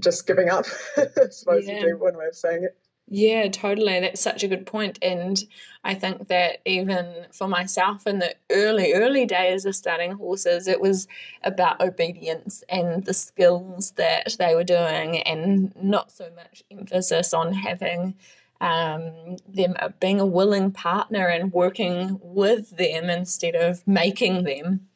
just 0.00 0.26
giving 0.26 0.48
up, 0.48 0.66
I 0.96 1.28
suppose 1.30 1.66
yeah. 1.66 1.80
would 1.80 1.86
be 1.86 1.92
one 1.94 2.16
way 2.16 2.26
of 2.26 2.36
saying 2.36 2.64
it. 2.64 2.76
Yeah, 3.10 3.48
totally. 3.48 4.00
That's 4.00 4.20
such 4.20 4.42
a 4.42 4.48
good 4.48 4.66
point. 4.66 4.98
And 5.00 5.42
I 5.82 5.94
think 5.94 6.28
that 6.28 6.58
even 6.66 7.26
for 7.32 7.48
myself 7.48 8.06
in 8.06 8.18
the 8.18 8.34
early, 8.50 8.92
early 8.92 9.24
days 9.24 9.64
of 9.64 9.74
starting 9.74 10.12
horses, 10.12 10.68
it 10.68 10.80
was 10.80 11.08
about 11.42 11.80
obedience 11.80 12.62
and 12.68 13.04
the 13.04 13.14
skills 13.14 13.92
that 13.92 14.36
they 14.38 14.54
were 14.54 14.64
doing, 14.64 15.22
and 15.22 15.74
not 15.82 16.12
so 16.12 16.28
much 16.36 16.62
emphasis 16.70 17.32
on 17.32 17.54
having 17.54 18.14
um, 18.60 19.36
them 19.48 19.74
uh, 19.78 19.88
being 20.00 20.20
a 20.20 20.26
willing 20.26 20.70
partner 20.70 21.28
and 21.28 21.52
working 21.52 22.20
with 22.22 22.76
them 22.76 23.08
instead 23.08 23.54
of 23.54 23.86
making 23.86 24.42
them. 24.44 24.86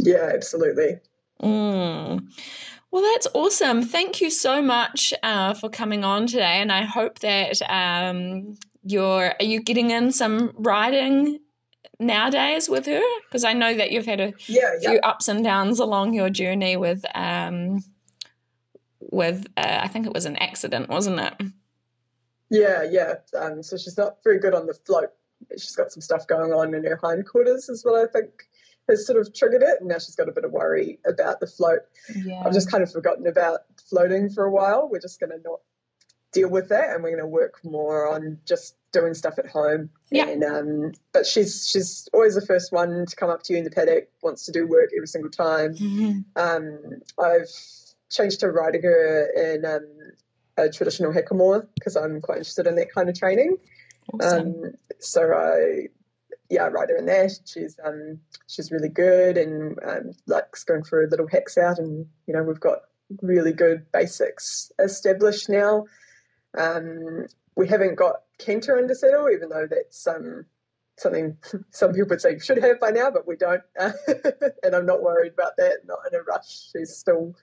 Yeah, 0.00 0.32
absolutely. 0.34 0.98
Mm. 1.40 2.26
Well, 2.94 3.02
that's 3.02 3.26
awesome. 3.34 3.82
Thank 3.82 4.20
you 4.20 4.30
so 4.30 4.62
much 4.62 5.12
uh, 5.24 5.54
for 5.54 5.68
coming 5.68 6.04
on 6.04 6.28
today, 6.28 6.60
and 6.60 6.70
I 6.70 6.82
hope 6.82 7.18
that 7.18 7.60
um, 7.68 8.54
you're 8.84 9.34
are 9.40 9.44
you 9.44 9.60
getting 9.60 9.90
in 9.90 10.12
some 10.12 10.52
riding 10.54 11.40
nowadays 11.98 12.68
with 12.68 12.86
her 12.86 13.02
because 13.26 13.42
I 13.42 13.52
know 13.52 13.74
that 13.74 13.90
you've 13.90 14.06
had 14.06 14.20
a 14.20 14.32
yeah, 14.46 14.78
few 14.80 15.00
ups 15.00 15.26
and 15.26 15.42
downs 15.42 15.80
along 15.80 16.14
your 16.14 16.30
journey 16.30 16.76
with 16.76 17.04
um, 17.16 17.82
with 19.00 19.44
uh, 19.56 19.80
I 19.82 19.88
think 19.88 20.06
it 20.06 20.14
was 20.14 20.24
an 20.24 20.36
accident, 20.36 20.88
wasn't 20.88 21.18
it? 21.18 21.34
Yeah, 22.48 22.84
yeah. 22.88 23.14
Um, 23.36 23.64
so 23.64 23.76
she's 23.76 23.98
not 23.98 24.22
very 24.22 24.38
good 24.38 24.54
on 24.54 24.66
the 24.66 24.74
float. 24.74 25.10
She's 25.50 25.74
got 25.74 25.90
some 25.90 26.00
stuff 26.00 26.28
going 26.28 26.52
on 26.52 26.72
in 26.74 26.84
her 26.84 27.00
hindquarters, 27.02 27.68
is 27.68 27.84
what 27.84 27.96
I 27.96 28.06
think 28.06 28.44
has 28.88 29.06
sort 29.06 29.20
of 29.20 29.34
triggered 29.34 29.62
it, 29.62 29.80
and 29.80 29.88
now 29.88 29.98
she's 29.98 30.16
got 30.16 30.28
a 30.28 30.32
bit 30.32 30.44
of 30.44 30.52
worry 30.52 30.98
about 31.06 31.40
the 31.40 31.46
float. 31.46 31.80
Yeah. 32.14 32.42
I've 32.44 32.52
just 32.52 32.70
kind 32.70 32.82
of 32.82 32.92
forgotten 32.92 33.26
about 33.26 33.60
floating 33.88 34.30
for 34.30 34.44
a 34.44 34.50
while. 34.50 34.88
We're 34.90 35.00
just 35.00 35.20
going 35.20 35.30
to 35.30 35.38
not 35.44 35.60
deal 36.32 36.48
with 36.48 36.68
that, 36.68 36.90
and 36.90 37.02
we're 37.02 37.10
going 37.10 37.22
to 37.22 37.26
work 37.26 37.60
more 37.64 38.12
on 38.12 38.38
just 38.46 38.76
doing 38.92 39.14
stuff 39.14 39.38
at 39.38 39.46
home. 39.46 39.90
Yeah. 40.10 40.28
And 40.28 40.44
um, 40.44 40.92
but 41.12 41.26
she's 41.26 41.66
she's 41.66 42.08
always 42.12 42.34
the 42.34 42.44
first 42.46 42.72
one 42.72 43.06
to 43.06 43.16
come 43.16 43.30
up 43.30 43.42
to 43.44 43.52
you 43.52 43.58
in 43.58 43.64
the 43.64 43.70
paddock, 43.70 44.08
wants 44.22 44.44
to 44.46 44.52
do 44.52 44.66
work 44.66 44.90
every 44.96 45.08
single 45.08 45.30
time. 45.30 45.74
Mm-hmm. 45.74 46.20
Um, 46.36 47.02
I've 47.18 47.48
changed 48.10 48.40
to 48.40 48.50
riding 48.50 48.82
her 48.82 49.54
in 49.54 49.64
um, 49.64 49.86
a 50.56 50.68
traditional 50.68 51.12
hackamore 51.12 51.66
because 51.74 51.96
I'm 51.96 52.20
quite 52.20 52.38
interested 52.38 52.66
in 52.66 52.76
that 52.76 52.92
kind 52.92 53.08
of 53.08 53.18
training. 53.18 53.56
Awesome. 54.12 54.48
Um, 54.48 54.72
so 55.00 55.32
I 55.32 55.88
yeah, 56.50 56.66
ride 56.66 56.90
her 56.90 56.96
in 56.96 57.06
that. 57.06 57.32
She's 57.44 57.78
um 57.84 58.20
she's 58.46 58.70
really 58.70 58.88
good 58.88 59.36
and 59.36 59.78
um, 59.86 60.12
likes 60.26 60.64
going 60.64 60.84
for 60.84 61.06
little 61.08 61.28
hacks 61.28 61.56
out, 61.56 61.78
and 61.78 62.06
you 62.26 62.34
know 62.34 62.42
we've 62.42 62.60
got 62.60 62.80
really 63.22 63.52
good 63.52 63.90
basics 63.92 64.70
established 64.78 65.48
now. 65.48 65.86
Um, 66.56 67.26
we 67.56 67.68
haven't 67.68 67.96
got 67.96 68.22
canter 68.38 68.76
under 68.76 68.94
saddle, 68.94 69.28
even 69.30 69.48
though 69.48 69.66
that's 69.68 70.06
um 70.06 70.44
something 70.96 71.36
some 71.70 71.92
people 71.92 72.10
would 72.10 72.20
say 72.20 72.38
should 72.38 72.62
have 72.62 72.80
by 72.80 72.90
now, 72.90 73.10
but 73.10 73.26
we 73.26 73.36
don't. 73.36 73.62
and 73.76 74.74
I'm 74.74 74.86
not 74.86 75.02
worried 75.02 75.32
about 75.32 75.56
that. 75.56 75.78
Not 75.86 75.98
in 76.10 76.18
a 76.18 76.22
rush. 76.22 76.70
She's 76.72 76.94
still 76.96 77.34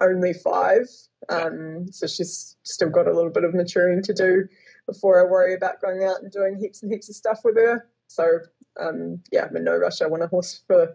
only 0.00 0.32
five, 0.32 0.88
um, 1.28 1.90
so 1.92 2.06
she's 2.06 2.56
still 2.62 2.90
got 2.90 3.08
a 3.08 3.12
little 3.12 3.30
bit 3.30 3.44
of 3.44 3.54
maturing 3.54 4.02
to 4.02 4.14
do 4.14 4.48
before 4.86 5.20
I 5.20 5.30
worry 5.30 5.54
about 5.54 5.80
going 5.80 6.04
out 6.04 6.22
and 6.22 6.32
doing 6.32 6.56
heaps 6.58 6.82
and 6.82 6.90
heaps 6.90 7.08
of 7.08 7.16
stuff 7.16 7.40
with 7.44 7.56
her. 7.56 7.86
So 8.10 8.40
um, 8.80 9.22
yeah, 9.30 9.46
I'm 9.48 9.56
in 9.56 9.64
no 9.64 9.76
rush. 9.76 10.02
I 10.02 10.06
want 10.06 10.24
a 10.24 10.26
horse 10.26 10.62
for 10.66 10.94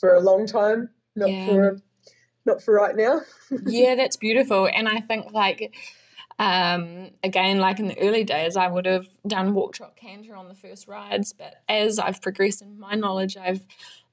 for 0.00 0.14
a 0.14 0.20
long 0.20 0.46
time, 0.46 0.88
not 1.14 1.30
yeah. 1.30 1.46
for 1.46 1.80
not 2.46 2.62
for 2.62 2.74
right 2.74 2.96
now. 2.96 3.20
yeah, 3.66 3.94
that's 3.94 4.16
beautiful. 4.16 4.68
And 4.72 4.88
I 4.88 5.00
think 5.00 5.32
like 5.32 5.74
um, 6.38 7.10
again, 7.22 7.58
like 7.58 7.78
in 7.78 7.88
the 7.88 7.98
early 8.00 8.24
days, 8.24 8.56
I 8.56 8.66
would 8.66 8.86
have 8.86 9.06
done 9.26 9.52
walk, 9.52 9.74
trot, 9.74 9.94
canter 9.94 10.34
on 10.34 10.48
the 10.48 10.54
first 10.54 10.88
rides. 10.88 11.34
But 11.34 11.62
as 11.68 11.98
I've 11.98 12.22
progressed 12.22 12.62
in 12.62 12.78
my 12.78 12.94
knowledge, 12.94 13.36
I've 13.36 13.64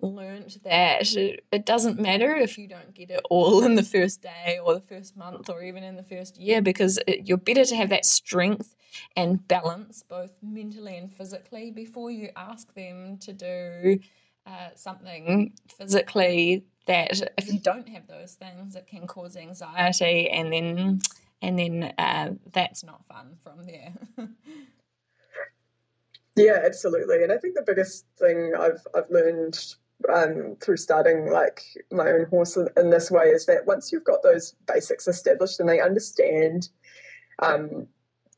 learned 0.01 0.57
that 0.63 1.15
it 1.15 1.65
doesn't 1.65 1.99
matter 1.99 2.35
if 2.35 2.57
you 2.57 2.67
don't 2.67 2.93
get 2.93 3.11
it 3.11 3.21
all 3.29 3.63
in 3.63 3.75
the 3.75 3.83
first 3.83 4.21
day 4.21 4.59
or 4.63 4.73
the 4.73 4.81
first 4.81 5.15
month 5.15 5.49
or 5.49 5.63
even 5.63 5.83
in 5.83 5.95
the 5.95 6.03
first 6.03 6.37
year 6.37 6.61
because 6.61 6.99
it, 7.07 7.27
you're 7.27 7.37
better 7.37 7.63
to 7.63 7.75
have 7.75 7.89
that 7.89 8.05
strength 8.05 8.75
and 9.15 9.45
balance 9.47 10.03
both 10.07 10.31
mentally 10.41 10.97
and 10.97 11.11
physically 11.13 11.71
before 11.71 12.11
you 12.11 12.29
ask 12.35 12.73
them 12.73 13.17
to 13.17 13.33
do 13.33 13.99
uh, 14.47 14.69
something 14.75 15.53
physically 15.67 16.63
that 16.87 17.21
if 17.37 17.51
you 17.51 17.59
don't 17.59 17.87
have 17.87 18.07
those 18.07 18.33
things 18.33 18.75
it 18.75 18.87
can 18.87 19.05
cause 19.05 19.37
anxiety 19.37 20.29
and 20.29 20.51
then 20.51 20.99
and 21.43 21.57
then 21.57 21.93
uh, 21.97 22.31
that's 22.51 22.83
not 22.83 23.03
fun 23.07 23.35
from 23.43 23.65
there. 23.65 23.93
Yeah 26.37 26.61
absolutely. 26.63 27.23
And 27.23 27.31
i 27.31 27.37
think 27.37 27.55
the 27.55 27.61
biggest 27.61 28.05
thing 28.17 28.53
i've 28.57 28.87
i've 28.95 29.09
learned 29.09 29.59
um, 30.11 30.55
through 30.61 30.77
starting 30.77 31.31
like 31.31 31.61
my 31.91 32.09
own 32.09 32.25
horse 32.25 32.57
in 32.77 32.89
this 32.89 33.11
way 33.11 33.25
is 33.25 33.45
that 33.45 33.65
once 33.65 33.91
you've 33.91 34.03
got 34.03 34.23
those 34.23 34.55
basics 34.65 35.07
established 35.07 35.59
and 35.59 35.69
they 35.69 35.79
understand 35.79 36.69
um, 37.39 37.87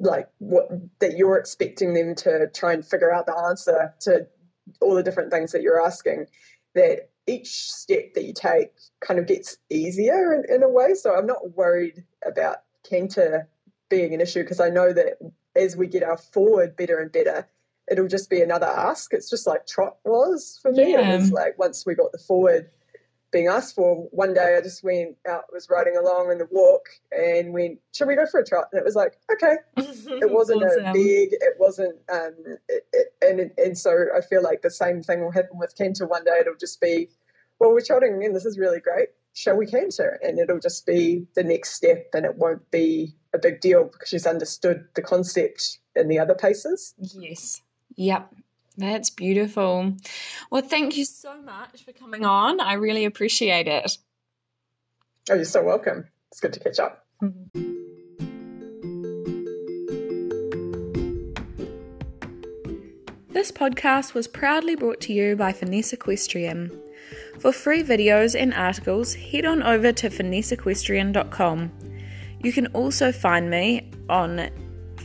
like 0.04 0.28
what 0.40 0.70
that 1.00 1.18
you're 1.18 1.38
expecting 1.38 1.94
them 1.94 2.16
to 2.16 2.48
try 2.54 2.74
and 2.74 2.86
figure 2.86 3.14
out 3.14 3.26
the 3.26 3.36
answer 3.36 3.94
to 4.02 4.28
all 4.82 4.96
the 4.96 5.04
different 5.04 5.32
things 5.32 5.52
that 5.52 5.62
you're 5.62 5.84
asking 5.84 6.26
that 6.76 7.10
each 7.28 7.72
step 7.72 8.14
that 8.14 8.26
you 8.26 8.34
take 8.34 8.72
kind 9.00 9.20
of 9.20 9.28
gets 9.28 9.58
easier 9.70 10.34
in, 10.34 10.56
in 10.56 10.64
a 10.64 10.70
way. 10.70 10.94
So 10.94 11.16
i'm 11.16 11.28
not 11.28 11.56
worried 11.56 12.04
about 12.26 12.58
canter 12.88 13.48
being 13.90 14.14
an 14.14 14.22
issue 14.22 14.42
because 14.42 14.60
i 14.60 14.70
know 14.70 14.92
that 14.92 15.18
as 15.56 15.76
we 15.76 15.88
get 15.88 16.04
our 16.04 16.18
forward 16.18 16.76
better 16.76 17.00
and 17.00 17.12
better 17.12 17.48
it'll 17.90 18.08
just 18.08 18.30
be 18.30 18.42
another 18.42 18.66
ask. 18.66 19.14
It's 19.14 19.30
just 19.30 19.48
like 19.48 19.68
trot 19.68 19.98
was 20.04 20.60
for 20.62 20.72
me. 20.72 20.92
Yeah. 20.92 21.14
it 21.14 21.18
was 21.18 21.32
like 21.32 21.58
once 21.60 21.86
we 21.86 21.96
got 21.96 22.12
the 22.12 22.18
forward 22.18 22.70
being 23.34 23.48
asked 23.48 23.76
for. 23.76 24.08
One 24.12 24.34
day 24.34 24.56
I 24.58 24.62
just 24.62 24.84
went 24.84 25.18
out, 25.28 25.52
was 25.52 25.70
riding 25.70 25.98
along 25.98 26.32
in 26.32 26.38
the 26.38 26.48
walk 26.50 26.86
and 27.12 27.52
went, 27.52 27.80
should 27.94 28.08
we 28.08 28.16
go 28.16 28.26
for 28.26 28.40
a 28.40 28.46
trot? 28.46 28.70
And 28.72 28.80
it 28.80 28.86
was 28.86 28.96
like, 28.96 29.18
okay. 29.34 29.56
It 29.76 30.32
wasn't 30.32 30.64
awesome. 30.64 30.86
a 30.86 30.94
big, 30.94 31.34
it 31.34 31.56
wasn't, 31.60 31.96
um, 32.10 32.36
it, 32.70 32.88
it, 32.94 33.14
and, 33.22 33.52
and 33.58 33.78
so 33.78 34.06
I 34.16 34.22
feel 34.22 34.42
like 34.42 34.62
the 34.62 34.72
same 34.72 35.04
thing 35.04 35.22
will 35.22 35.32
happen 35.32 35.58
with 35.58 35.76
canter 35.76 36.06
one 36.06 36.24
day. 36.24 36.38
It'll 36.40 36.56
just 36.56 36.80
be, 36.80 37.10
well, 37.60 37.74
we're 37.74 37.82
trotting 37.82 38.24
and 38.24 38.36
this 38.36 38.46
is 38.46 38.58
really 38.58 38.80
great. 38.80 39.10
Shall 39.34 39.58
we 39.58 39.66
canter? 39.66 40.20
And 40.22 40.40
it'll 40.40 40.60
just 40.60 40.86
be 40.86 41.26
the 41.36 41.44
next 41.44 41.72
step 41.72 42.06
and 42.14 42.26
it 42.26 42.38
won't 42.38 42.70
be 42.72 43.16
a 43.34 43.40
big 43.40 43.60
deal 43.60 43.86
because 43.86 44.08
she's 44.08 44.28
understood 44.28 44.86
the 44.94 45.02
concept 45.02 45.80
in 45.96 46.08
the 46.08 46.20
other 46.20 46.36
paces. 46.36 46.94
Yes. 47.00 47.62
Yep. 47.96 48.32
That's 48.78 49.10
beautiful. 49.10 49.94
Well, 50.50 50.62
thank 50.62 50.98
you 50.98 51.06
so 51.06 51.42
much 51.42 51.84
for 51.84 51.92
coming 51.92 52.26
on. 52.26 52.60
I 52.60 52.74
really 52.74 53.06
appreciate 53.06 53.68
it. 53.68 53.98
Oh, 55.30 55.36
you're 55.36 55.46
so 55.46 55.64
welcome. 55.64 56.08
It's 56.32 56.42
good 56.42 56.54
to 56.54 56.60
catch 56.60 56.80
up. 56.80 57.06
Mm-hmm. 57.22 57.74
This 63.30 63.52
podcast 63.52 64.14
was 64.14 64.28
proudly 64.28 64.76
brought 64.76 65.02
to 65.02 65.14
you 65.14 65.36
by 65.36 65.52
Finesse 65.52 65.94
Equestrian. 65.94 66.72
For 67.40 67.52
free 67.52 67.84
videos 67.84 68.40
and 68.40 68.54
articles, 68.54 69.16
head 69.16 69.46
on 69.46 69.62
over 69.62 69.92
to 69.92 70.10
finesseequestrian.com. 70.10 71.72
You 72.42 72.54
can 72.54 72.68
also 72.68 73.12
find 73.12 73.50
me 73.50 73.90
on 74.08 74.50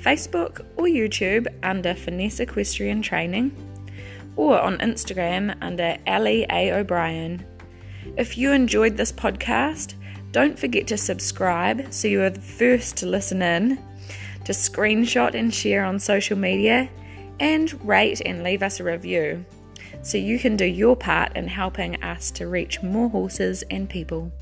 Facebook 0.03 0.65
or 0.77 0.85
YouTube 0.85 1.47
under 1.63 1.95
Finesse 1.95 2.41
Equestrian 2.41 3.03
Training, 3.03 3.53
or 4.37 4.61
on 4.61 4.79
Instagram 4.79 5.57
under 5.61 5.97
Ali 6.07 6.47
A. 6.51 6.73
O'Brien. 6.73 7.45
If 8.17 8.39
you 8.39 8.53
enjoyed 8.53 8.97
this 8.97 9.13
podcast, 9.13 9.95
don't 10.33 10.59
forget 10.59 10.87
to 10.89 10.97
subscribe 10.97 11.93
so 11.93 12.09
you 12.09 12.23
are 12.23 12.31
the 12.31 12.41
first 12.41 12.97
to 12.99 13.07
listen 13.07 13.43
in, 13.43 13.79
to 14.45 14.53
screenshot 14.53 15.35
and 15.35 15.53
share 15.53 15.85
on 15.85 15.99
social 15.99 16.39
media, 16.39 16.89
and 17.41 17.87
rate 17.87 18.21
and 18.25 18.43
leave 18.43 18.63
us 18.63 18.81
a 18.81 18.85
review 18.85 19.45
so 20.03 20.19
you 20.19 20.39
can 20.39 20.57
do 20.57 20.65
your 20.65 20.97
part 20.97 21.37
in 21.37 21.47
helping 21.47 22.03
us 22.03 22.31
to 22.33 22.47
reach 22.47 22.83
more 22.83 23.09
horses 23.09 23.63
and 23.71 23.89
people. 23.89 24.33